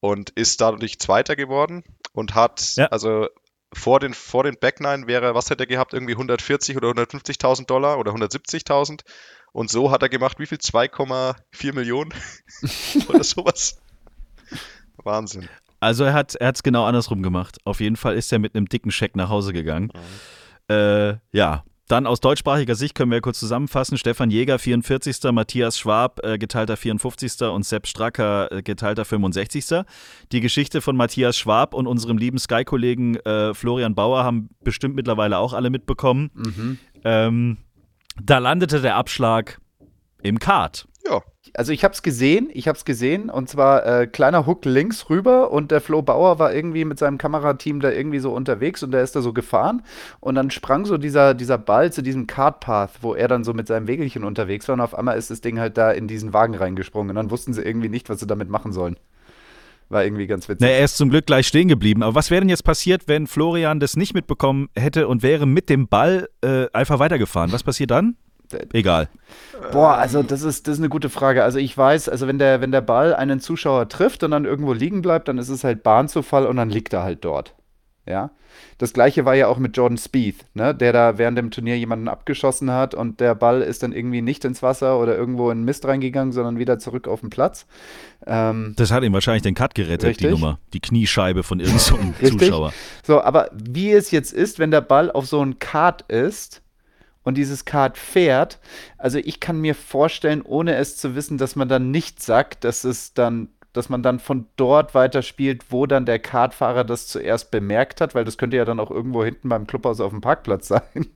[0.00, 2.86] Und ist dadurch Zweiter geworden und hat, Ja.
[2.86, 3.28] also
[3.72, 5.92] vor den, vor den Back Nine wäre, was hätte er gehabt?
[5.92, 9.02] Irgendwie 140 oder 150.000 Dollar oder 170.000.
[9.52, 10.58] Und so hat er gemacht, wie viel?
[10.58, 12.12] 2,4 Millionen
[13.08, 13.78] oder sowas.
[15.02, 15.48] Wahnsinn.
[15.80, 17.58] Also er hat es genau andersrum gemacht.
[17.64, 19.92] Auf jeden Fall ist er mit einem dicken Scheck nach Hause gegangen.
[20.68, 21.64] Äh, ja.
[21.88, 23.96] Dann aus deutschsprachiger Sicht können wir kurz zusammenfassen.
[23.96, 25.30] Stefan Jäger, 44.
[25.32, 27.52] Matthias Schwab, äh, geteilter 54.
[27.52, 29.84] und Sepp Stracker, äh, geteilter 65.
[30.32, 35.38] Die Geschichte von Matthias Schwab und unserem lieben Sky-Kollegen äh, Florian Bauer haben bestimmt mittlerweile
[35.38, 36.30] auch alle mitbekommen.
[36.34, 36.78] Mhm.
[37.04, 37.56] Ähm,
[38.20, 39.60] da landete der Abschlag
[40.22, 40.88] im Kart.
[41.06, 41.22] Ja,
[41.56, 45.08] Also ich habe es gesehen, ich habe es gesehen und zwar äh, kleiner Hook links
[45.08, 48.90] rüber und der Flo Bauer war irgendwie mit seinem Kamerateam da irgendwie so unterwegs und
[48.90, 49.82] der ist da so gefahren
[50.20, 53.54] und dann sprang so dieser, dieser Ball zu diesem Kart Path, wo er dann so
[53.54, 56.34] mit seinem Wägelchen unterwegs war und auf einmal ist das Ding halt da in diesen
[56.34, 58.96] Wagen reingesprungen und dann wussten sie irgendwie nicht, was sie damit machen sollen.
[59.88, 60.60] War irgendwie ganz witzig.
[60.60, 62.02] Na, er ist zum Glück gleich stehen geblieben.
[62.02, 65.70] Aber was wäre denn jetzt passiert, wenn Florian das nicht mitbekommen hätte und wäre mit
[65.70, 67.52] dem Ball äh, einfach weitergefahren?
[67.52, 68.16] Was passiert dann?
[68.72, 69.08] Egal.
[69.72, 71.42] Boah, also das ist, das ist eine gute Frage.
[71.44, 74.72] Also ich weiß, also wenn der, wenn der Ball einen Zuschauer trifft und dann irgendwo
[74.72, 77.54] liegen bleibt, dann ist es halt Bahnzufall und dann liegt er halt dort.
[78.06, 78.30] Ja.
[78.78, 82.08] Das gleiche war ja auch mit Jordan Spieth, ne, der da während dem Turnier jemanden
[82.08, 85.64] abgeschossen hat und der Ball ist dann irgendwie nicht ins Wasser oder irgendwo in den
[85.64, 87.66] Mist reingegangen, sondern wieder zurück auf den Platz.
[88.26, 90.28] Ähm, Das hat ihm wahrscheinlich den Cut gerettet, Richtig.
[90.28, 90.58] die Nummer.
[90.72, 92.14] Die Kniescheibe von irgendeinem.
[92.38, 92.72] Zuschauer.
[93.02, 96.62] So, aber wie es jetzt ist, wenn der Ball auf so ein Kart ist
[97.26, 98.60] und dieses Kart fährt,
[98.98, 102.84] also ich kann mir vorstellen, ohne es zu wissen, dass man dann nicht sagt, dass
[102.84, 108.00] es dann, dass man dann von dort weiterspielt, wo dann der Kartfahrer das zuerst bemerkt
[108.00, 111.08] hat, weil das könnte ja dann auch irgendwo hinten beim Clubhaus auf dem Parkplatz sein,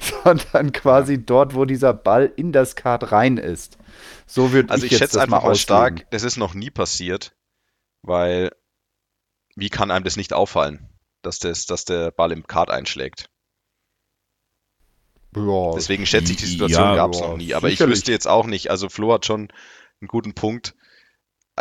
[0.00, 3.78] sondern quasi dort, wo dieser Ball in das Kart rein ist.
[4.26, 5.98] So würde Also ich ich, schätze das einfach mal auslegen.
[5.98, 7.36] stark, das ist noch nie passiert,
[8.02, 8.50] weil
[9.54, 10.88] wie kann einem das nicht auffallen,
[11.22, 13.30] dass, das, dass der Ball im Kart einschlägt?
[15.36, 17.54] Ja, Deswegen schätze ich, die Ja, Situation gab es ja, noch nie.
[17.54, 17.98] Aber ich sicherlich.
[17.98, 19.48] wüsste jetzt auch nicht, also Flo hat schon
[20.00, 20.74] einen guten Punkt.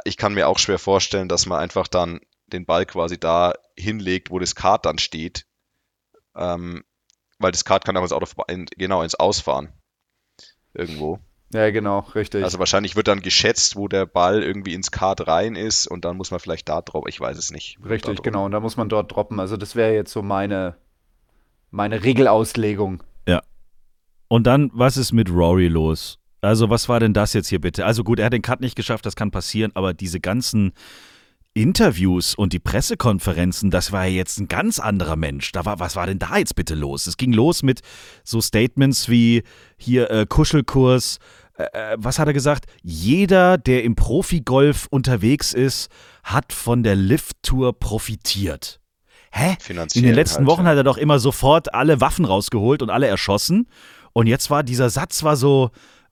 [0.05, 4.29] Ich kann mir auch schwer vorstellen, dass man einfach dann den Ball quasi da hinlegt,
[4.31, 5.45] wo das Kart dann steht.
[6.36, 6.84] Ähm,
[7.39, 9.73] weil das Kart kann auch ins Auto in, genau ins Ausfahren.
[10.73, 11.19] Irgendwo.
[11.53, 12.43] ja, genau, richtig.
[12.43, 16.17] Also wahrscheinlich wird dann geschätzt, wo der Ball irgendwie ins Kart rein ist und dann
[16.17, 17.77] muss man vielleicht da drauf, ich weiß es nicht.
[17.84, 18.45] Richtig, Da genau.
[18.45, 19.39] Und da muss man dort droppen.
[19.39, 20.77] Also das wäre jetzt so meine,
[21.71, 23.03] meine Regelauslegung.
[24.31, 26.17] Und dann, was ist mit Rory los?
[26.39, 27.85] Also, was war denn das jetzt hier bitte?
[27.85, 30.71] Also gut, er hat den Cut nicht geschafft, das kann passieren, aber diese ganzen
[31.53, 35.51] Interviews und die Pressekonferenzen, das war ja jetzt ein ganz anderer Mensch.
[35.51, 37.07] Da war, was war denn da jetzt bitte los?
[37.07, 37.81] Es ging los mit
[38.23, 39.43] so Statements wie
[39.75, 41.17] hier äh, Kuschelkurs.
[41.57, 42.67] Äh, äh, was hat er gesagt?
[42.83, 45.91] Jeder, der im Profigolf unterwegs ist,
[46.23, 48.79] hat von der Lift-Tour profitiert.
[49.33, 49.57] Hä?
[49.59, 50.71] Finanziell In den letzten halt, Wochen ja.
[50.71, 53.67] hat er doch immer sofort alle Waffen rausgeholt und alle erschossen.
[54.13, 55.71] Und jetzt war dieser Satz war so,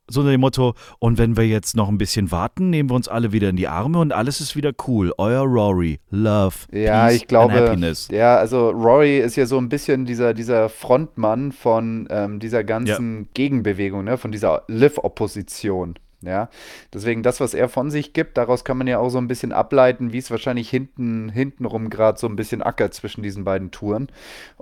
[0.09, 3.07] so unter dem Motto, und wenn wir jetzt noch ein bisschen warten, nehmen wir uns
[3.07, 5.13] alle wieder in die Arme und alles ist wieder cool.
[5.17, 5.99] Euer Rory.
[6.09, 6.55] Love.
[6.71, 8.07] Ja, Peace ich glaube, And happiness.
[8.11, 13.29] ja, also Rory ist ja so ein bisschen dieser, dieser Frontmann von ähm, dieser ganzen
[13.33, 15.95] Gegenbewegung, ne, von dieser Live-Opposition.
[16.21, 16.49] Ja,
[16.93, 19.53] deswegen das, was er von sich gibt, daraus kann man ja auch so ein bisschen
[19.53, 24.07] ableiten, wie es wahrscheinlich hinten, hintenrum gerade so ein bisschen ackert zwischen diesen beiden Touren.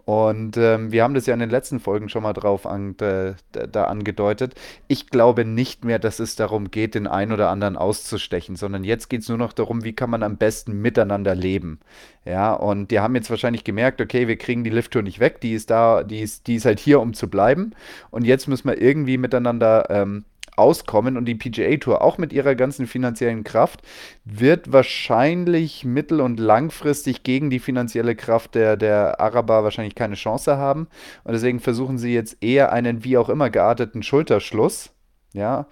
[0.06, 3.34] Und ähm, wir haben das ja in den letzten Folgen schon mal drauf an, da,
[3.54, 4.54] da, da angedeutet.
[4.88, 9.10] Ich glaube nicht mehr, dass es darum geht, den einen oder anderen auszustechen, sondern jetzt
[9.10, 11.80] geht es nur noch darum, wie kann man am besten miteinander leben.
[12.24, 15.54] Ja, und die haben jetzt wahrscheinlich gemerkt, okay, wir kriegen die Lift-Tour nicht weg, die
[15.54, 17.72] ist da, die ist, die ist halt hier, um zu bleiben.
[18.12, 20.24] Und jetzt müssen wir irgendwie miteinander ähm,
[20.58, 23.82] auskommen und die PGA Tour auch mit ihrer ganzen finanziellen Kraft
[24.26, 30.58] wird wahrscheinlich mittel- und langfristig gegen die finanzielle Kraft der, der Araber wahrscheinlich keine Chance
[30.58, 30.88] haben
[31.24, 34.92] und deswegen versuchen sie jetzt eher einen wie auch immer gearteten Schulterschluss,
[35.34, 35.68] ja,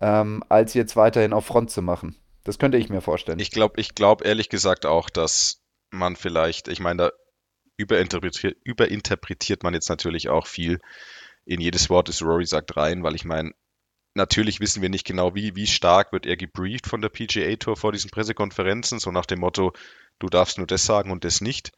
[0.00, 2.16] ähm, als jetzt weiterhin auf Front zu machen.
[2.44, 3.38] Das könnte ich mir vorstellen.
[3.38, 7.10] Ich glaube, ich glaube ehrlich gesagt auch, dass man vielleicht, ich meine, da
[7.76, 10.80] überinterpretiert, überinterpretiert man jetzt natürlich auch viel
[11.44, 13.52] in jedes Wort, das Rory sagt, rein, weil ich meine,
[14.14, 17.76] natürlich wissen wir nicht genau, wie, wie stark wird er gebrieft von der PGA Tour
[17.76, 19.72] vor diesen Pressekonferenzen, so nach dem Motto,
[20.18, 21.72] du darfst nur das sagen und das nicht.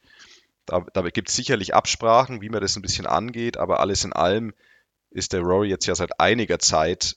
[0.65, 4.13] Da, dabei gibt es sicherlich Absprachen, wie man das ein bisschen angeht, aber alles in
[4.13, 4.53] allem
[5.09, 7.15] ist der Rory jetzt ja seit einiger Zeit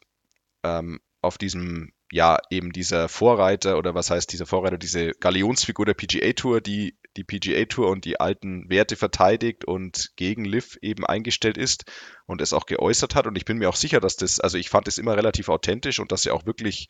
[0.63, 5.95] ähm, auf diesem, ja, eben dieser Vorreiter oder was heißt dieser Vorreiter, diese Galionsfigur der
[5.95, 11.05] PGA Tour, die die PGA Tour und die alten Werte verteidigt und gegen Liv eben
[11.05, 11.85] eingestellt ist
[12.27, 13.27] und es auch geäußert hat.
[13.27, 15.99] Und ich bin mir auch sicher, dass das, also ich fand es immer relativ authentisch
[15.99, 16.88] und dass er auch wirklich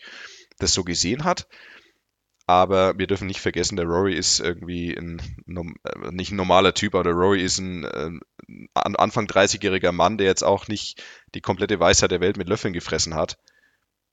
[0.59, 1.49] das so gesehen hat.
[2.47, 6.97] Aber wir dürfen nicht vergessen, der Rory ist irgendwie ein, äh, nicht ein normaler Typ,
[6.97, 8.11] aber der Rory ist ein äh,
[8.75, 11.01] Anfang 30-jähriger Mann, der jetzt auch nicht
[11.35, 13.39] die komplette Weisheit der Welt mit Löffeln gefressen hat.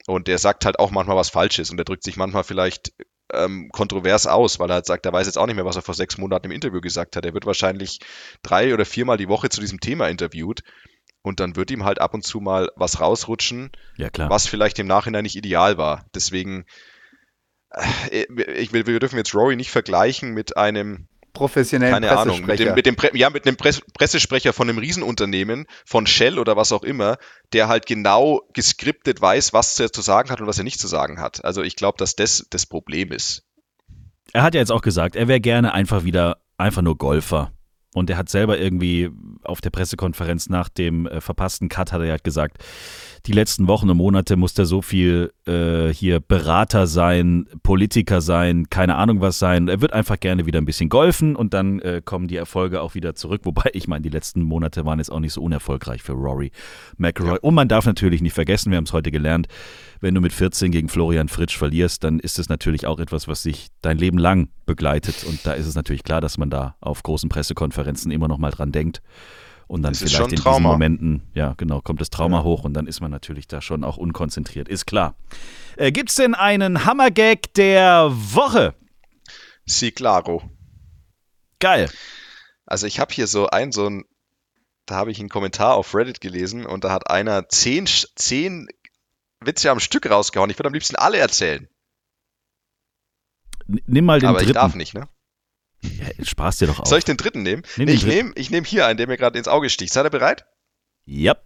[0.06, 2.93] Und der sagt halt auch manchmal was Falsches und der drückt sich manchmal vielleicht
[3.34, 5.82] ähm, kontrovers aus, weil er halt sagt, er weiß jetzt auch nicht mehr, was er
[5.82, 7.26] vor sechs Monaten im Interview gesagt hat.
[7.26, 8.00] Er wird wahrscheinlich
[8.42, 10.63] drei oder viermal die Woche zu diesem Thema interviewt
[11.22, 14.88] und dann wird ihm halt ab und zu mal was rausrutschen, ja, was vielleicht im
[14.88, 16.06] Nachhinein nicht ideal war.
[16.16, 16.66] Deswegen,
[17.72, 22.60] äh, ich will, wir dürfen jetzt Rory nicht vergleichen mit einem professionellen keine Ahnung, mit
[22.60, 26.84] dem, mit dem, ja, mit einem Pressesprecher von einem Riesenunternehmen, von Shell oder was auch
[26.84, 27.17] immer,
[27.54, 30.88] der halt genau geskriptet weiß, was er zu sagen hat und was er nicht zu
[30.88, 31.45] sagen hat.
[31.45, 33.43] Also ich glaube, dass das das Problem ist.
[34.34, 37.54] Er hat ja jetzt auch gesagt, er wäre gerne einfach wieder einfach nur Golfer.
[37.98, 39.10] Und er hat selber irgendwie
[39.44, 42.64] auf der Pressekonferenz nach dem äh, verpassten Cut hat er halt gesagt,
[43.26, 48.70] die letzten Wochen und Monate muss er so viel äh, hier Berater sein, Politiker sein,
[48.70, 49.68] keine Ahnung was sein.
[49.68, 52.96] Er wird einfach gerne wieder ein bisschen golfen und dann äh, kommen die Erfolge auch
[52.96, 53.42] wieder zurück.
[53.44, 56.52] Wobei, ich meine, die letzten Monate waren jetzt auch nicht so unerfolgreich für Rory
[56.98, 57.34] McIlroy.
[57.34, 57.40] Ja.
[57.42, 59.48] Und man darf natürlich nicht vergessen, wir haben es heute gelernt,
[60.00, 63.42] wenn du mit 14 gegen Florian Fritsch verlierst, dann ist es natürlich auch etwas, was
[63.42, 65.24] sich dein Leben lang begleitet.
[65.28, 68.52] Und da ist es natürlich klar, dass man da auf großen Pressekonferenzen immer noch mal
[68.52, 69.02] dran denkt.
[69.67, 72.43] Und dann vielleicht in diesen Momenten, ja, genau, kommt das Trauma ja.
[72.43, 74.69] hoch und dann ist man natürlich da schon auch unkonzentriert.
[74.69, 75.15] Ist klar.
[75.76, 78.76] Äh, Gibt es denn einen Hammergag der Woche?
[79.65, 80.50] Sí, claro.
[81.60, 81.89] Geil.
[82.65, 84.06] Also ich habe hier so ein, so ein,
[84.86, 88.67] da habe ich einen Kommentar auf Reddit gelesen und da hat einer zehn, zehn
[89.41, 90.50] Witze am Stück rausgehauen.
[90.50, 91.67] Ich würde am liebsten alle erzählen.
[93.67, 94.52] Nimm mal den Aber dritten.
[94.52, 95.10] ich darf nicht, ne?
[96.00, 96.88] Ja, Spaß dir doch auf.
[96.88, 97.63] Soll ich den dritten nehmen?
[97.78, 99.93] Nimm nee, ich nehme ich nehm hier einen, der mir gerade ins Auge sticht.
[99.93, 100.45] Seid ihr bereit?
[101.06, 101.34] Ja.
[101.34, 101.43] Yep.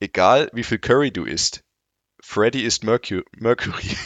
[0.00, 1.62] Egal wie viel Curry du isst,
[2.22, 3.24] Freddy ist Mercury.
[3.36, 3.84] Mercury.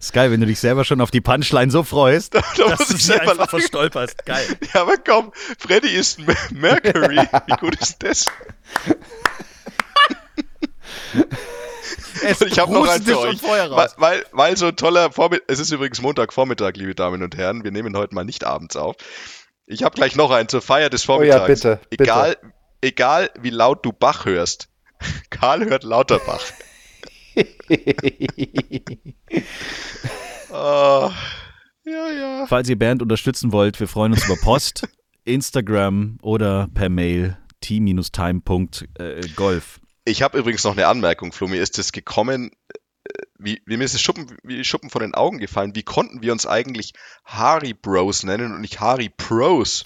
[0.00, 2.88] Ist geil, wenn du dich selber schon auf die Punchline so freust, da, da dass
[2.88, 3.50] du sie einfach lachen.
[3.50, 4.24] verstolperst.
[4.24, 4.56] Geil.
[4.72, 6.20] Ja, aber komm, Freddy ist
[6.52, 7.18] Mercury.
[7.46, 8.26] Wie gut ist das?
[12.22, 13.42] Es ich habe noch einen für euch.
[13.42, 15.44] Weil, weil, weil, so ein toller Vormittag.
[15.48, 17.64] Es ist übrigens Montagvormittag, liebe Damen und Herren.
[17.64, 18.96] Wir nehmen heute mal nicht abends auf.
[19.66, 21.64] Ich habe gleich noch einen zur Feier des Vormittags.
[21.64, 21.80] Oh ja, bitte.
[21.90, 22.52] Egal, bitte.
[22.80, 24.68] egal wie laut du Bach hörst.
[25.30, 26.42] Karl hört lauter Bach.
[30.50, 31.10] oh,
[31.84, 32.46] ja, ja.
[32.46, 34.88] Falls ihr Bernd unterstützen wollt, wir freuen uns über Post,
[35.24, 38.00] Instagram oder per Mail t-time.golf.
[40.08, 41.48] Ich habe übrigens noch eine Anmerkung, Flo.
[41.48, 45.14] Mir ist das gekommen, äh, wie, wie mir ist es Schuppen, wie Schuppen von den
[45.14, 45.74] Augen gefallen.
[45.74, 46.94] Wie konnten wir uns eigentlich
[47.24, 49.84] Harry Bros nennen und nicht Harry Pros?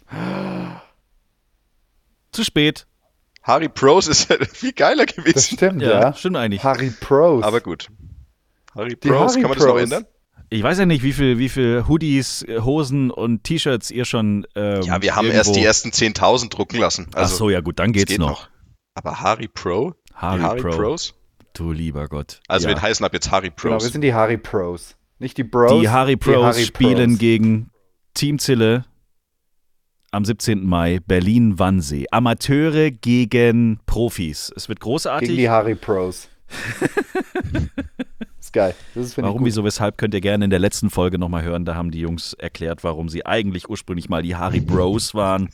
[2.31, 2.87] Zu spät.
[3.43, 5.33] Harry Pros ist ja viel geiler gewesen.
[5.35, 6.01] Das stimmt, ja.
[6.01, 6.15] ja.
[6.15, 6.63] Stimmt eigentlich.
[6.63, 7.43] Harry Pros.
[7.43, 7.89] Aber gut.
[8.75, 9.65] Harry Pros, Harry kann man Pros.
[9.65, 10.07] das noch ändern?
[10.49, 14.47] Ich weiß ja nicht, wie viel, wie viel Hoodies, Hosen und T-Shirts ihr schon.
[14.55, 15.39] Ähm, ja, wir haben irgendwo...
[15.39, 17.09] erst die ersten 10.000 drucken lassen.
[17.15, 18.29] Also, Ach so, ja gut, dann geht's geht noch.
[18.29, 18.49] noch.
[18.95, 19.95] Aber Harry Pro?
[20.15, 20.71] Harry, Harry Pro.
[20.71, 21.15] Pros?
[21.55, 22.41] Du lieber Gott.
[22.49, 22.75] Also ja.
[22.75, 23.63] wir heißen ab jetzt Harry Pros.
[23.63, 24.97] Genau, wir sind die Harry Pros.
[25.19, 25.81] Nicht die Bros.
[25.81, 27.19] Die Harry Pros die Harry spielen Pros.
[27.19, 27.71] gegen
[28.15, 28.85] Team Zille
[30.11, 30.67] am 17.
[30.67, 32.07] Mai Berlin-Wannsee.
[32.11, 34.53] Amateure gegen Profis.
[34.55, 35.29] Es wird großartig.
[35.29, 36.29] Gegen die Harry Pros.
[38.41, 38.75] ist geil.
[38.95, 41.65] Ist, warum, wieso, weshalb könnt ihr gerne in der letzten Folge nochmal hören.
[41.65, 45.51] Da haben die Jungs erklärt, warum sie eigentlich ursprünglich mal die Harry Bros waren.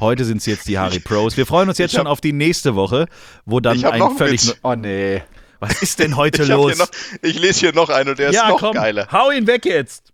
[0.00, 1.36] Heute sind sie jetzt die Harry Pros.
[1.36, 3.06] Wir freuen uns jetzt hab, schon auf die nächste Woche,
[3.44, 4.54] wo dann ein völlig.
[4.62, 5.22] Oh nee.
[5.60, 6.78] Was ist denn heute ich los?
[6.78, 6.90] Noch,
[7.22, 9.08] ich lese hier noch einen und der ja, ist noch komm, geiler.
[9.10, 10.12] Hau ihn weg jetzt.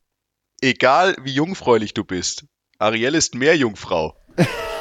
[0.61, 2.45] Egal wie jungfräulich du bist,
[2.79, 4.17] Ariel ist mehr Jungfrau.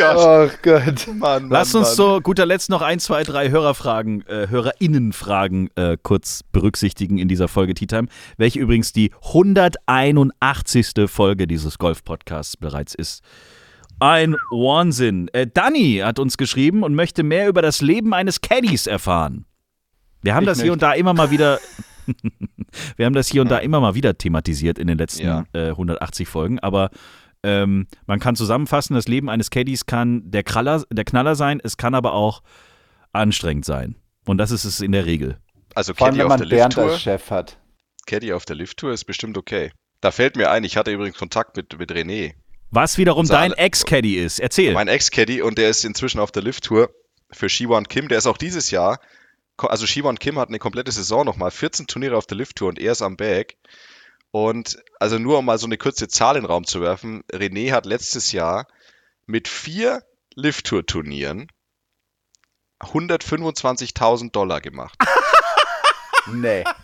[0.00, 0.16] Gott.
[0.16, 1.06] Oh Gott.
[1.08, 5.96] Mann, Mann, Lass uns zu guter Letzt noch ein, zwei, drei Hörerfragen, äh, HörerInnenfragen äh,
[6.02, 10.92] kurz berücksichtigen in dieser Folge Tea Time, welche übrigens die 181.
[11.06, 13.22] Folge dieses Golf-Podcasts bereits ist.
[13.98, 15.28] Ein Wahnsinn.
[15.32, 19.44] Äh, Danny hat uns geschrieben und möchte mehr über das Leben eines Caddies erfahren.
[20.22, 20.64] Wir haben ich das möchte.
[20.64, 21.58] hier und da immer mal wieder.
[22.96, 25.44] wir haben das hier und da immer mal wieder thematisiert in den letzten ja.
[25.52, 26.90] äh, 180 Folgen, aber
[27.42, 31.76] ähm, man kann zusammenfassen, das Leben eines Caddies kann der, Kraller, der Knaller sein, es
[31.76, 32.42] kann aber auch
[33.12, 33.96] anstrengend sein.
[34.26, 35.38] Und das ist es in der Regel.
[35.74, 37.58] Also Vor allem, wenn man Bernd als Chef hat.
[38.06, 39.70] Caddy auf der Lifttour ist bestimmt okay.
[40.00, 42.34] Da fällt mir ein, ich hatte übrigens Kontakt mit, mit René.
[42.70, 44.38] Was wiederum dein Ex-Caddy ist.
[44.38, 44.72] Erzähl.
[44.72, 46.90] Mein Ex-Caddy und der ist inzwischen auf der Lifttour
[47.30, 48.08] für Shiwan Kim.
[48.08, 49.00] Der ist auch dieses Jahr,
[49.58, 52.92] also Shiwan Kim hat eine komplette Saison nochmal, 14 Turniere auf der Lifttour und er
[52.92, 53.56] ist am Bag.
[54.32, 57.72] Und also nur um mal so eine kurze Zahl in den Raum zu werfen, René
[57.72, 58.66] hat letztes Jahr
[59.26, 60.02] mit vier
[60.34, 61.48] Lift-Tour-Turnieren
[62.80, 64.96] 125.000 Dollar gemacht.
[66.32, 66.64] Nee.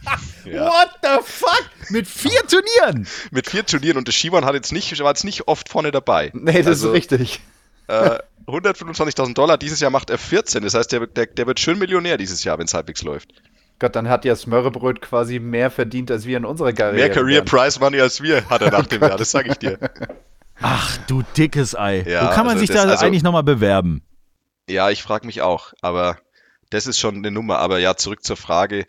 [0.45, 0.67] Ja.
[0.69, 1.69] What the fuck?
[1.91, 3.07] Mit vier Turnieren?
[3.33, 6.31] Mit vier Turnieren und der Shimon hat jetzt nicht, war jetzt nicht oft vorne dabei.
[6.35, 7.41] Nee, das Also, ist richtig.
[7.89, 10.63] Äh, 125.000 Dollar, dieses Jahr macht er 14.
[10.63, 13.33] Das heißt, der, wird- der, der wird schön Millionär dieses Jahr, wenn es halbwegs läuft.
[13.79, 16.97] Gott, dann hat ja Smörrebröt quasi mehr verdient als wir in unserer Karriere.
[16.97, 17.45] Mehr Career dann.
[17.47, 19.79] Prize Money als wir hat er nach dem Jahr, das sage ich dir.
[20.61, 22.03] Ach, du dickes Ei.
[22.09, 24.03] Ja, Wo kann man also sich das- da also- eigentlich nochmal bewerben?
[24.69, 26.19] Ja, ich frage mich auch, aber
[26.71, 27.59] das ist schon eine Nummer.
[27.59, 28.87] Aber ja, zurück zur Frage.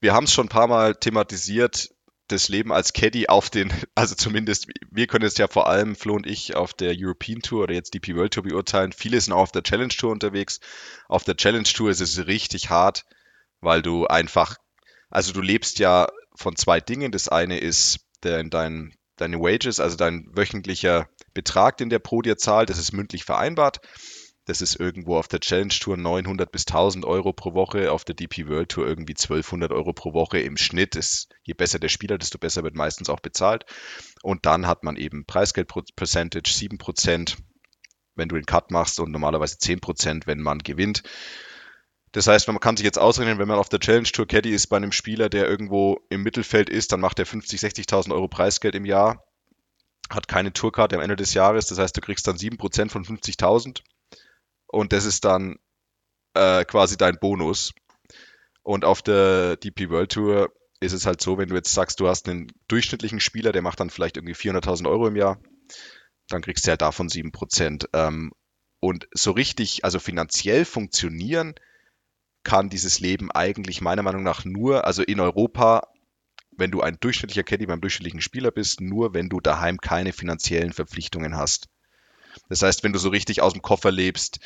[0.00, 1.90] Wir haben es schon ein paar Mal thematisiert,
[2.28, 6.14] das Leben als Caddy auf den, also zumindest, wir können es ja vor allem, Flo
[6.14, 8.92] und ich, auf der European Tour oder jetzt DP World Tour beurteilen.
[8.92, 10.60] Viele sind auch auf der Challenge Tour unterwegs.
[11.08, 13.04] Auf der Challenge Tour ist es richtig hart,
[13.60, 14.56] weil du einfach,
[15.10, 17.12] also du lebst ja von zwei Dingen.
[17.12, 22.36] Das eine ist dein, dein, deine Wages, also dein wöchentlicher Betrag, den der Pro dir
[22.36, 22.70] zahlt.
[22.70, 23.80] Das ist mündlich vereinbart.
[24.46, 28.14] Das ist irgendwo auf der Challenge Tour 900 bis 1000 Euro pro Woche, auf der
[28.14, 30.94] DP World Tour irgendwie 1200 Euro pro Woche im Schnitt.
[30.94, 33.64] Ist, je besser der Spieler, desto besser wird meistens auch bezahlt.
[34.22, 37.36] Und dann hat man eben Preisgeld Percentage 7%,
[38.14, 41.02] wenn du den Cut machst und normalerweise 10%, wenn man gewinnt.
[42.16, 44.68] Das heißt, man kann sich jetzt ausrechnen, wenn man auf der Challenge Tour Caddy ist
[44.68, 48.74] bei einem Spieler, der irgendwo im Mittelfeld ist, dann macht er 50, 60.000 Euro Preisgeld
[48.74, 49.26] im Jahr,
[50.08, 51.66] hat keine Tourkarte am Ende des Jahres.
[51.66, 53.82] Das heißt, du kriegst dann 7% von 50.000
[54.66, 55.56] und das ist dann
[56.32, 57.74] äh, quasi dein Bonus.
[58.62, 60.50] Und auf der DP World Tour
[60.80, 63.78] ist es halt so, wenn du jetzt sagst, du hast einen durchschnittlichen Spieler, der macht
[63.78, 65.38] dann vielleicht irgendwie 400.000 Euro im Jahr,
[66.30, 67.90] dann kriegst du ja davon 7%.
[67.92, 68.32] Ähm,
[68.80, 71.54] und so richtig, also finanziell funktionieren
[72.46, 75.88] kann dieses Leben eigentlich meiner Meinung nach nur, also in Europa,
[76.56, 80.72] wenn du ein durchschnittlicher Caddy beim durchschnittlichen Spieler bist, nur wenn du daheim keine finanziellen
[80.72, 81.66] Verpflichtungen hast.
[82.48, 84.38] Das heißt, wenn du so richtig aus dem Koffer lebst,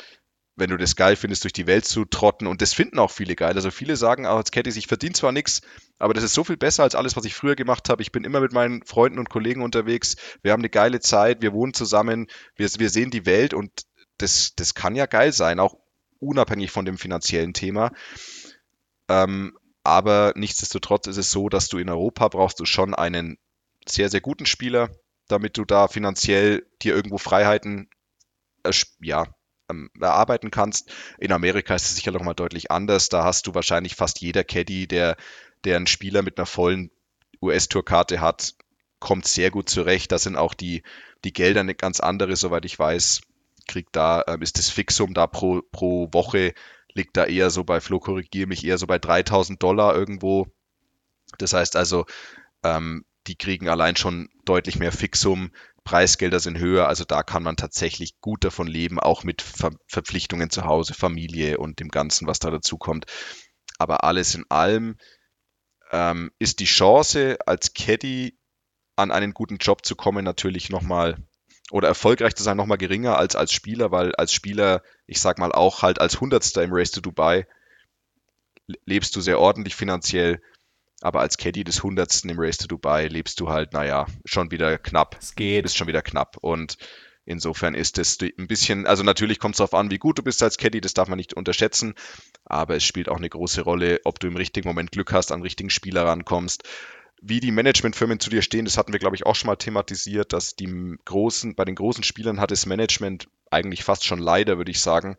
[0.55, 3.35] wenn du das geil findest, durch die Welt zu trotten, und das finden auch viele
[3.35, 3.53] geil.
[3.53, 5.61] Also viele sagen auch als Caddies, ich verdiene zwar nichts,
[5.99, 8.01] aber das ist so viel besser als alles, was ich früher gemacht habe.
[8.01, 10.15] Ich bin immer mit meinen Freunden und Kollegen unterwegs.
[10.41, 13.83] Wir haben eine geile Zeit, wir wohnen zusammen, wir, wir sehen die Welt und
[14.17, 15.75] das, das kann ja geil sein, auch
[16.21, 17.91] unabhängig von dem finanziellen Thema.
[19.09, 23.37] Ähm, aber nichtsdestotrotz ist es so, dass du in Europa brauchst du schon einen
[23.87, 24.89] sehr, sehr guten Spieler,
[25.27, 27.89] damit du da finanziell dir irgendwo Freiheiten
[28.63, 29.27] ersch- ja,
[29.69, 30.93] ähm, erarbeiten kannst.
[31.19, 33.09] In Amerika ist es sicher noch mal deutlich anders.
[33.09, 35.17] Da hast du wahrscheinlich fast jeder Caddy, der,
[35.65, 36.91] der einen Spieler mit einer vollen
[37.41, 38.55] US-Tour-Karte hat,
[38.99, 40.11] kommt sehr gut zurecht.
[40.11, 40.83] Da sind auch die,
[41.23, 43.21] die Gelder eine ganz andere, soweit ich weiß.
[43.67, 46.53] Kriegt da, ähm, ist das Fixum da pro, pro Woche,
[46.93, 50.47] liegt da eher so bei, Flo korrigiere mich, eher so bei 3000 Dollar irgendwo.
[51.37, 52.05] Das heißt also,
[52.63, 55.51] ähm, die kriegen allein schon deutlich mehr Fixum,
[55.83, 60.49] Preisgelder sind höher, also da kann man tatsächlich gut davon leben, auch mit Ver Verpflichtungen
[60.49, 63.05] zu Hause, Familie und dem Ganzen, was da dazu kommt.
[63.79, 64.97] Aber alles in allem
[65.91, 68.37] ähm, ist die Chance, als Caddy
[68.95, 71.17] an einen guten Job zu kommen, natürlich nochmal
[71.71, 75.51] oder erfolgreich zu sein, nochmal geringer als als Spieler, weil als Spieler, ich sag mal
[75.51, 77.47] auch halt als Hundertster im Race to Dubai,
[78.85, 80.41] lebst du sehr ordentlich finanziell,
[81.01, 84.77] aber als Caddy des Hundertsten im Race to Dubai lebst du halt, naja, schon wieder
[84.77, 85.17] knapp.
[85.19, 85.63] Es geht.
[85.63, 86.37] Bist schon wieder knapp.
[86.37, 86.77] Und
[87.25, 90.43] insofern ist es ein bisschen, also natürlich kommt es darauf an, wie gut du bist
[90.43, 91.95] als Caddy, das darf man nicht unterschätzen,
[92.45, 95.41] aber es spielt auch eine große Rolle, ob du im richtigen Moment Glück hast, an
[95.41, 96.63] richtigen Spieler rankommst.
[97.23, 100.33] Wie die Managementfirmen zu dir stehen, das hatten wir, glaube ich, auch schon mal thematisiert,
[100.33, 104.71] dass die großen, bei den großen Spielern hat das Management eigentlich fast schon leider, würde
[104.71, 105.17] ich sagen,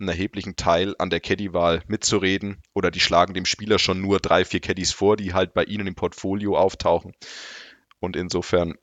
[0.00, 4.44] einen erheblichen Teil an der Caddy-Wahl mitzureden oder die schlagen dem Spieler schon nur drei,
[4.44, 7.12] vier Caddies vor, die halt bei ihnen im Portfolio auftauchen.
[8.00, 8.74] Und insofern,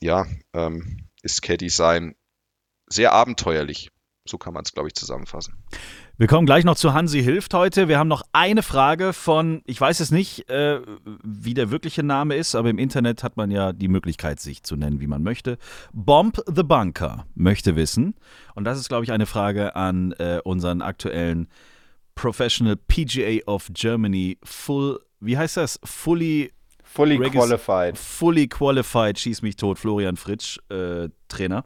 [0.00, 2.16] ja, ähm, ist Caddy sein
[2.88, 3.90] sehr abenteuerlich.
[4.28, 5.54] So kann man es, glaube ich, zusammenfassen.
[6.18, 7.88] Wir kommen gleich noch zu Hansi Hilft heute.
[7.88, 10.80] Wir haben noch eine Frage von, ich weiß es nicht, äh,
[11.22, 14.76] wie der wirkliche Name ist, aber im Internet hat man ja die Möglichkeit, sich zu
[14.76, 15.58] nennen, wie man möchte.
[15.92, 18.14] Bomb the Bunker möchte wissen,
[18.54, 21.48] und das ist, glaube ich, eine Frage an äh, unseren aktuellen
[22.14, 25.78] Professional PGA of Germany Full, wie heißt das?
[25.84, 27.98] Fully Fully Regis- qualified.
[27.98, 31.64] Fully Qualified, schieß mich tot, Florian Fritsch, äh, Trainer.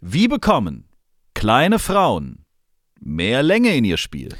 [0.00, 0.84] Wie bekommen
[1.34, 2.44] kleine Frauen
[3.00, 4.30] mehr Länge in ihr Spiel?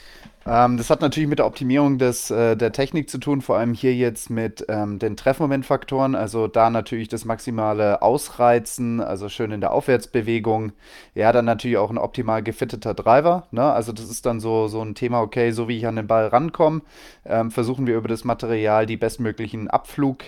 [0.47, 3.75] Ähm, das hat natürlich mit der Optimierung des, äh, der Technik zu tun, vor allem
[3.75, 6.15] hier jetzt mit ähm, den Treffmomentfaktoren.
[6.15, 10.73] Also da natürlich das maximale Ausreizen, also schön in der Aufwärtsbewegung.
[11.15, 13.47] Ja, dann natürlich auch ein optimal gefitteter Driver.
[13.51, 13.63] Ne?
[13.63, 16.27] Also das ist dann so, so ein Thema, okay, so wie ich an den Ball
[16.27, 16.83] rankomme,
[17.25, 20.25] ähm, versuchen wir über das Material die bestmöglichen Abflug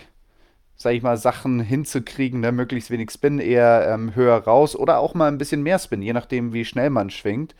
[0.84, 2.52] sage ich mal, Sachen hinzukriegen, ne?
[2.52, 6.12] möglichst wenig Spin, eher ähm, höher raus oder auch mal ein bisschen mehr Spin, je
[6.12, 7.54] nachdem, wie schnell man schwingt.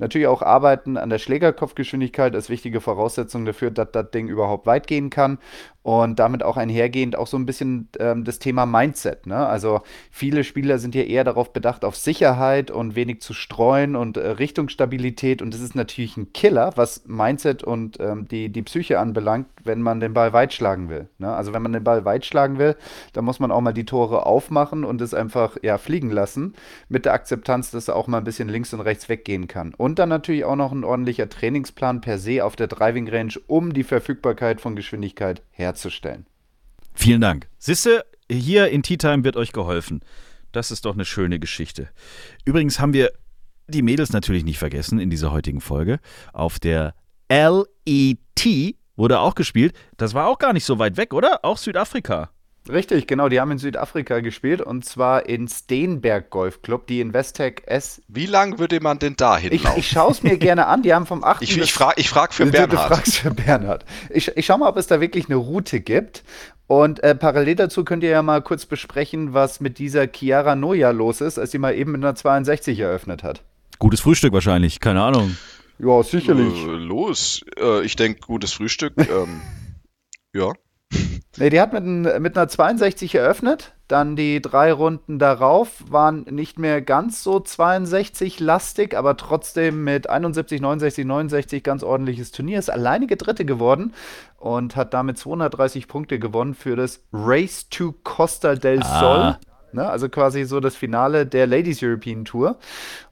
[0.00, 4.86] Natürlich auch arbeiten an der Schlägerkopfgeschwindigkeit ist wichtige Voraussetzung dafür, dass das Ding überhaupt weit
[4.86, 5.38] gehen kann
[5.82, 9.26] und damit auch einhergehend auch so ein bisschen ähm, das Thema Mindset.
[9.26, 9.36] Ne?
[9.36, 9.80] Also
[10.10, 14.28] viele Spieler sind ja eher darauf bedacht, auf Sicherheit und wenig zu streuen und äh,
[14.28, 15.40] Richtungsstabilität.
[15.40, 19.80] Und das ist natürlich ein Killer, was Mindset und ähm, die, die Psyche anbelangt, wenn
[19.80, 21.08] man den Ball weit schlagen will.
[21.18, 21.32] Ne?
[21.32, 22.76] Also wenn man den Ball weit schlagen will,
[23.14, 26.54] dann muss man auch mal die Tore aufmachen und es einfach ja, fliegen lassen,
[26.90, 29.72] mit der Akzeptanz, dass er auch mal ein bisschen links und rechts weggehen kann.
[29.74, 33.72] Und dann natürlich auch noch ein ordentlicher Trainingsplan per se auf der Driving Range, um
[33.72, 36.26] die Verfügbarkeit von Geschwindigkeit herzustellen.
[36.94, 37.48] Vielen Dank.
[37.58, 40.00] Sisse, hier in Tea Time wird euch geholfen.
[40.52, 41.88] Das ist doch eine schöne Geschichte.
[42.44, 43.12] Übrigens haben wir
[43.68, 46.00] die Mädels natürlich nicht vergessen in dieser heutigen Folge.
[46.32, 46.94] Auf der
[47.28, 49.74] LET wurde auch gespielt.
[49.96, 51.44] Das war auch gar nicht so weit weg, oder?
[51.44, 52.30] Auch Südafrika.
[52.72, 53.28] Richtig, genau.
[53.28, 58.02] Die haben in Südafrika gespielt und zwar in Steenberg Golf Club, die Investec S.
[58.08, 59.78] Wie lang würde man denn da hinlaufen?
[59.78, 60.82] Ich, ich schaue es mir gerne an.
[60.82, 61.42] Die haben vom 8.
[61.42, 62.72] Ich, ich frage ich frag für Bernhard.
[62.72, 63.84] Du fragst für Bernhard.
[64.10, 66.24] Ich, ich schaue mal, ob es da wirklich eine Route gibt.
[66.66, 70.90] Und äh, parallel dazu könnt ihr ja mal kurz besprechen, was mit dieser Chiara Noja
[70.90, 73.42] los ist, als sie mal eben mit einer 62 eröffnet hat.
[73.80, 75.36] Gutes Frühstück wahrscheinlich, keine Ahnung.
[75.80, 76.54] Ja, sicherlich.
[76.64, 77.42] Äh, los.
[77.58, 78.92] Äh, ich denke, gutes Frühstück.
[78.98, 79.40] ähm,
[80.32, 80.52] ja.
[81.36, 83.72] Nee, die hat mit, ein, mit einer 62 eröffnet.
[83.88, 90.60] Dann die drei Runden darauf waren nicht mehr ganz so 62-lastig, aber trotzdem mit 71,
[90.60, 92.58] 69, 69 ganz ordentliches Turnier.
[92.58, 93.94] Ist alleinige Dritte geworden
[94.38, 99.00] und hat damit 230 Punkte gewonnen für das Race to Costa del ah.
[99.00, 99.36] Sol.
[99.72, 102.58] Ne, also quasi so das Finale der Ladies European Tour.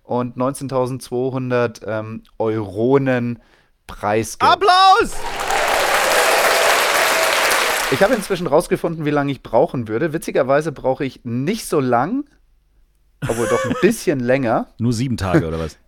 [0.02, 3.38] Und 19.200 ähm, Euronen
[3.86, 4.52] Preisgeld.
[4.52, 5.37] Applaus!
[7.90, 10.12] Ich habe inzwischen rausgefunden, wie lange ich brauchen würde.
[10.12, 12.24] Witzigerweise brauche ich nicht so lang,
[13.26, 14.68] obwohl doch ein bisschen länger.
[14.78, 15.78] Nur sieben Tage oder was?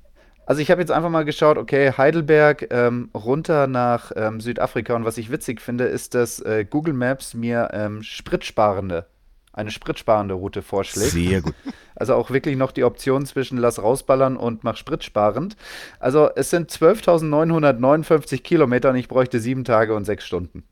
[0.46, 5.05] Also ich habe jetzt einfach mal geschaut, okay, Heidelberg ähm, runter nach ähm, Südafrika und
[5.05, 9.07] was ich witzig finde, ist, dass äh, Google Maps mir ähm, spritsparende,
[9.53, 11.12] eine spritsparende Route vorschlägt.
[11.12, 11.55] Sehr gut.
[11.94, 15.55] Also auch wirklich noch die Option zwischen lass rausballern und mach spritsparend.
[15.98, 20.64] Also es sind 12.959 Kilometer und ich bräuchte sieben Tage und sechs Stunden.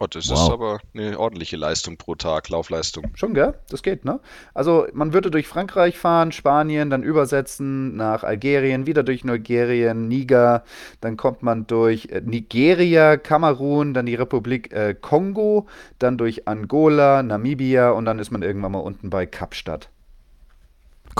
[0.00, 0.38] Oh, das wow.
[0.38, 3.12] ist aber eine ordentliche Leistung pro Tag, Laufleistung.
[3.14, 3.54] Schon, gell?
[3.68, 4.20] Das geht, ne?
[4.54, 10.64] Also man würde durch Frankreich fahren, Spanien, dann übersetzen nach Algerien, wieder durch Nigerien, Niger,
[11.00, 15.66] dann kommt man durch äh, Nigeria, Kamerun, dann die Republik äh, Kongo,
[15.98, 19.90] dann durch Angola, Namibia und dann ist man irgendwann mal unten bei Kapstadt.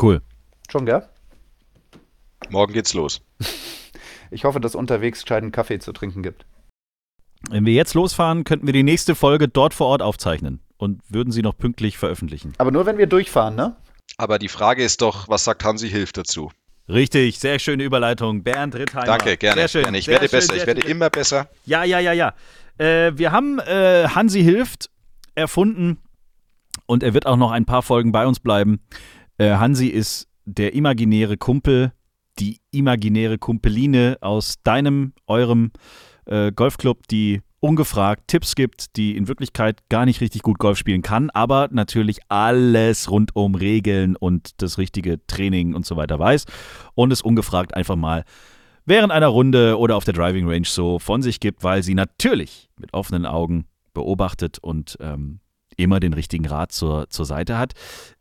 [0.01, 0.23] Cool.
[0.71, 1.07] Schon, gell?
[2.49, 3.21] Morgen geht's los.
[4.31, 6.47] ich hoffe, dass unterwegs gescheiten Kaffee zu trinken gibt.
[7.51, 11.33] Wenn wir jetzt losfahren, könnten wir die nächste Folge dort vor Ort aufzeichnen und würden
[11.33, 12.55] sie noch pünktlich veröffentlichen.
[12.59, 13.77] Aber nur wenn wir durchfahren, ne?
[14.17, 16.51] Aber die Frage ist doch, was sagt Hansi Hilf dazu?
[16.89, 18.43] Richtig, sehr schöne Überleitung.
[18.43, 19.07] Bernd Rittheimer.
[19.07, 19.61] Danke, gerne.
[19.61, 19.99] Sehr schön, gerne.
[19.99, 20.91] Ich werde schön, besser, ich werde schön.
[20.91, 21.49] immer besser.
[21.65, 22.35] Ja, ja, ja, ja.
[22.79, 24.91] Äh, wir haben äh, Hansi Hilft
[25.35, 25.99] erfunden
[26.87, 28.81] und er wird auch noch ein paar Folgen bei uns bleiben.
[29.39, 31.93] Äh, Hansi ist der imaginäre Kumpel,
[32.39, 35.71] die imaginäre Kumpeline aus deinem, eurem
[36.27, 41.03] äh, Golfclub, die ungefragt Tipps gibt, die in Wirklichkeit gar nicht richtig gut Golf spielen
[41.03, 46.47] kann, aber natürlich alles rund um Regeln und das richtige Training und so weiter weiß
[46.95, 48.25] und es ungefragt einfach mal
[48.85, 52.69] während einer Runde oder auf der Driving Range so von sich gibt, weil sie natürlich
[52.79, 55.41] mit offenen Augen beobachtet und ähm,
[55.77, 57.75] immer den richtigen Rat zur, zur Seite hat,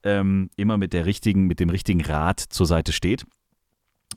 [0.04, 3.26] ähm, immer mit der richtigen, mit dem richtigen Rat zur Seite steht.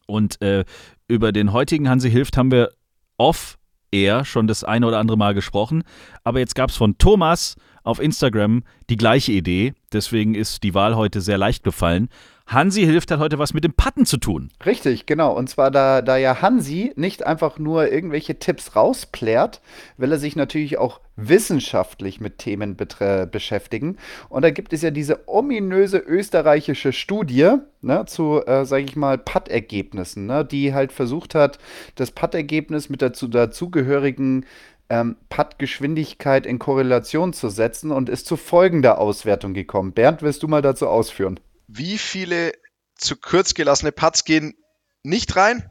[0.07, 0.64] Und äh,
[1.09, 2.70] über den heutigen Hansi Hilft haben wir
[3.16, 3.59] off
[3.95, 5.84] er schon das eine oder andere Mal gesprochen.
[6.24, 9.74] Aber jetzt gab es von Thomas auf Instagram die gleiche Idee.
[9.92, 12.09] Deswegen ist die Wahl heute sehr leicht gefallen.
[12.47, 14.51] Hansi hilft hat heute was mit dem Patten zu tun.
[14.64, 15.32] Richtig, genau.
[15.32, 19.61] Und zwar, da, da ja Hansi nicht einfach nur irgendwelche Tipps rausplärt,
[19.97, 23.97] will er sich natürlich auch wissenschaftlich mit Themen beschäftigen.
[24.28, 29.16] Und da gibt es ja diese ominöse österreichische Studie ne, zu, äh, sage ich mal,
[29.16, 31.59] Pattergebnissen, ne, die halt versucht hat,
[31.95, 34.45] das Pattergebnis mit der dazugehörigen
[34.90, 39.92] ähm, Puttgeschwindigkeit in Korrelation zu setzen und ist zu folgender Auswertung gekommen.
[39.92, 41.40] Bernd, willst du mal dazu ausführen?
[41.67, 42.53] Wie viele
[42.97, 44.55] zu kurz gelassene Putts gehen
[45.03, 45.71] nicht rein?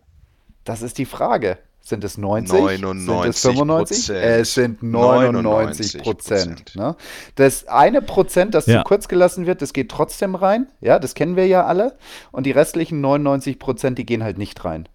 [0.64, 1.58] Das ist die Frage.
[1.86, 2.58] Sind es 90?
[2.58, 4.10] 99 sind es 95?
[4.10, 6.76] Es sind 99 Prozent.
[6.78, 6.96] Ne?
[7.36, 8.78] Das eine Prozent, das ja.
[8.80, 10.68] zu kurz gelassen wird, das geht trotzdem rein.
[10.80, 11.98] Ja, das kennen wir ja alle.
[12.32, 14.88] Und die restlichen 99 Prozent, die gehen halt nicht rein.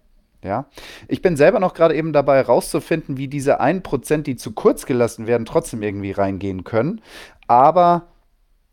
[0.43, 0.65] Ja,
[1.07, 5.27] ich bin selber noch gerade eben dabei herauszufinden, wie diese 1%, die zu kurz gelassen
[5.27, 7.01] werden, trotzdem irgendwie reingehen können.
[7.45, 8.07] Aber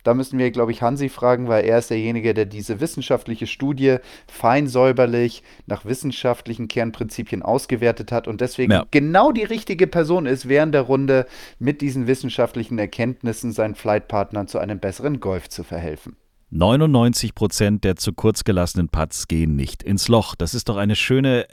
[0.06, 3.96] da müssen wir, glaube ich, Hansi fragen, weil er ist derjenige, der diese wissenschaftliche Studie
[4.28, 8.84] fein säuberlich nach wissenschaftlichen Kernprinzipien ausgewertet hat und deswegen Ja.
[8.90, 11.26] genau die richtige Person ist, während der Runde
[11.58, 16.16] mit diesen wissenschaftlichen Erkenntnissen seinen Flightpartnern zu einem besseren Golf zu verhelfen.
[16.50, 20.36] 99 Prozent der zu kurz gelassenen Putts gehen nicht ins Loch.
[20.36, 21.48] Das ist doch eine schöne, äh,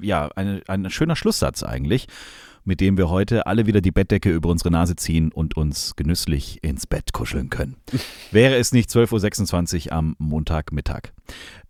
[0.00, 2.08] ja, eine, ein schöner Schlusssatz eigentlich,
[2.66, 6.62] mit dem wir heute alle wieder die Bettdecke über unsere Nase ziehen und uns genüsslich
[6.62, 7.76] ins Bett kuscheln können.
[8.32, 11.12] Wäre es nicht 12.26 Uhr am Montagmittag.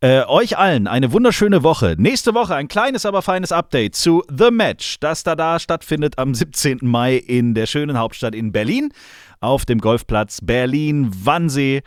[0.00, 1.96] Äh, euch allen eine wunderschöne Woche.
[1.98, 6.34] Nächste Woche ein kleines, aber feines Update zu The Match, das da da stattfindet am
[6.34, 6.78] 17.
[6.82, 8.92] Mai in der schönen Hauptstadt in Berlin
[9.40, 11.82] auf dem Golfplatz Berlin-Wannsee.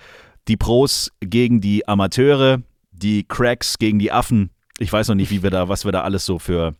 [0.47, 4.51] Die Pros gegen die Amateure, die Cracks gegen die Affen.
[4.78, 6.74] Ich weiß noch nicht, wie wir da, was wir da alles so für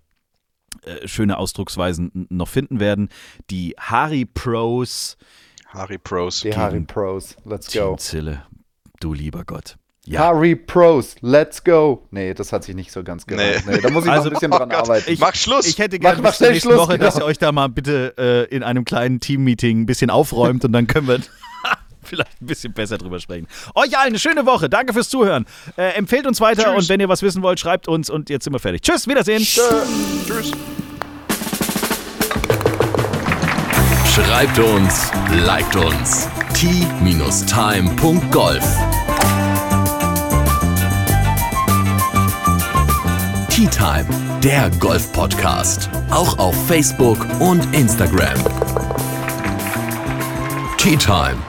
[0.84, 3.10] äh, schöne Ausdrucksweisen noch finden werden.
[3.50, 5.18] Die Harry Pros,
[5.68, 6.42] Harry Pros.
[6.42, 7.96] Die Harry Pros, let's Team go.
[7.98, 8.44] Zille,
[9.00, 9.76] du lieber Gott.
[10.06, 12.08] Ja, Harry Pros, let's go.
[12.10, 13.66] Nee, das hat sich nicht so ganz gereicht.
[13.68, 13.76] Nee.
[13.76, 13.82] Nee.
[13.82, 15.12] da muss ich Also- noch ein bisschen Oh dran Gott, arbeiten.
[15.12, 15.68] ich- Mach Schluss!
[15.68, 17.26] ich hätte gerne mach bis zur schnell nächsten Schluss, Woche, dass ihr genau.
[17.28, 21.08] euch da mal bitte äh, in einem kleinen Team-Meeting ein bisschen aufräumt und dann können
[21.08, 21.20] wir
[22.10, 23.48] vielleicht ein bisschen besser drüber sprechen.
[23.76, 24.70] Euch allen eine schöne Woche.
[24.70, 25.46] Danke fürs Zuhören.
[25.78, 26.84] Äh, empfehlt uns weiter Tschüss.
[26.84, 28.82] und wenn ihr was wissen wollt, schreibt uns und jetzt sind wir fertig.
[28.82, 29.42] Tschüss, Wiedersehen.
[29.44, 30.52] Tschüss.
[34.14, 35.12] Schreibt uns,
[35.46, 36.28] liked uns.
[36.54, 37.40] t-time.golf
[43.50, 44.06] Tea Time,
[44.42, 45.90] der Golf-Podcast.
[46.12, 48.38] Auch auf Facebook und Instagram.
[50.78, 51.49] Tea Time.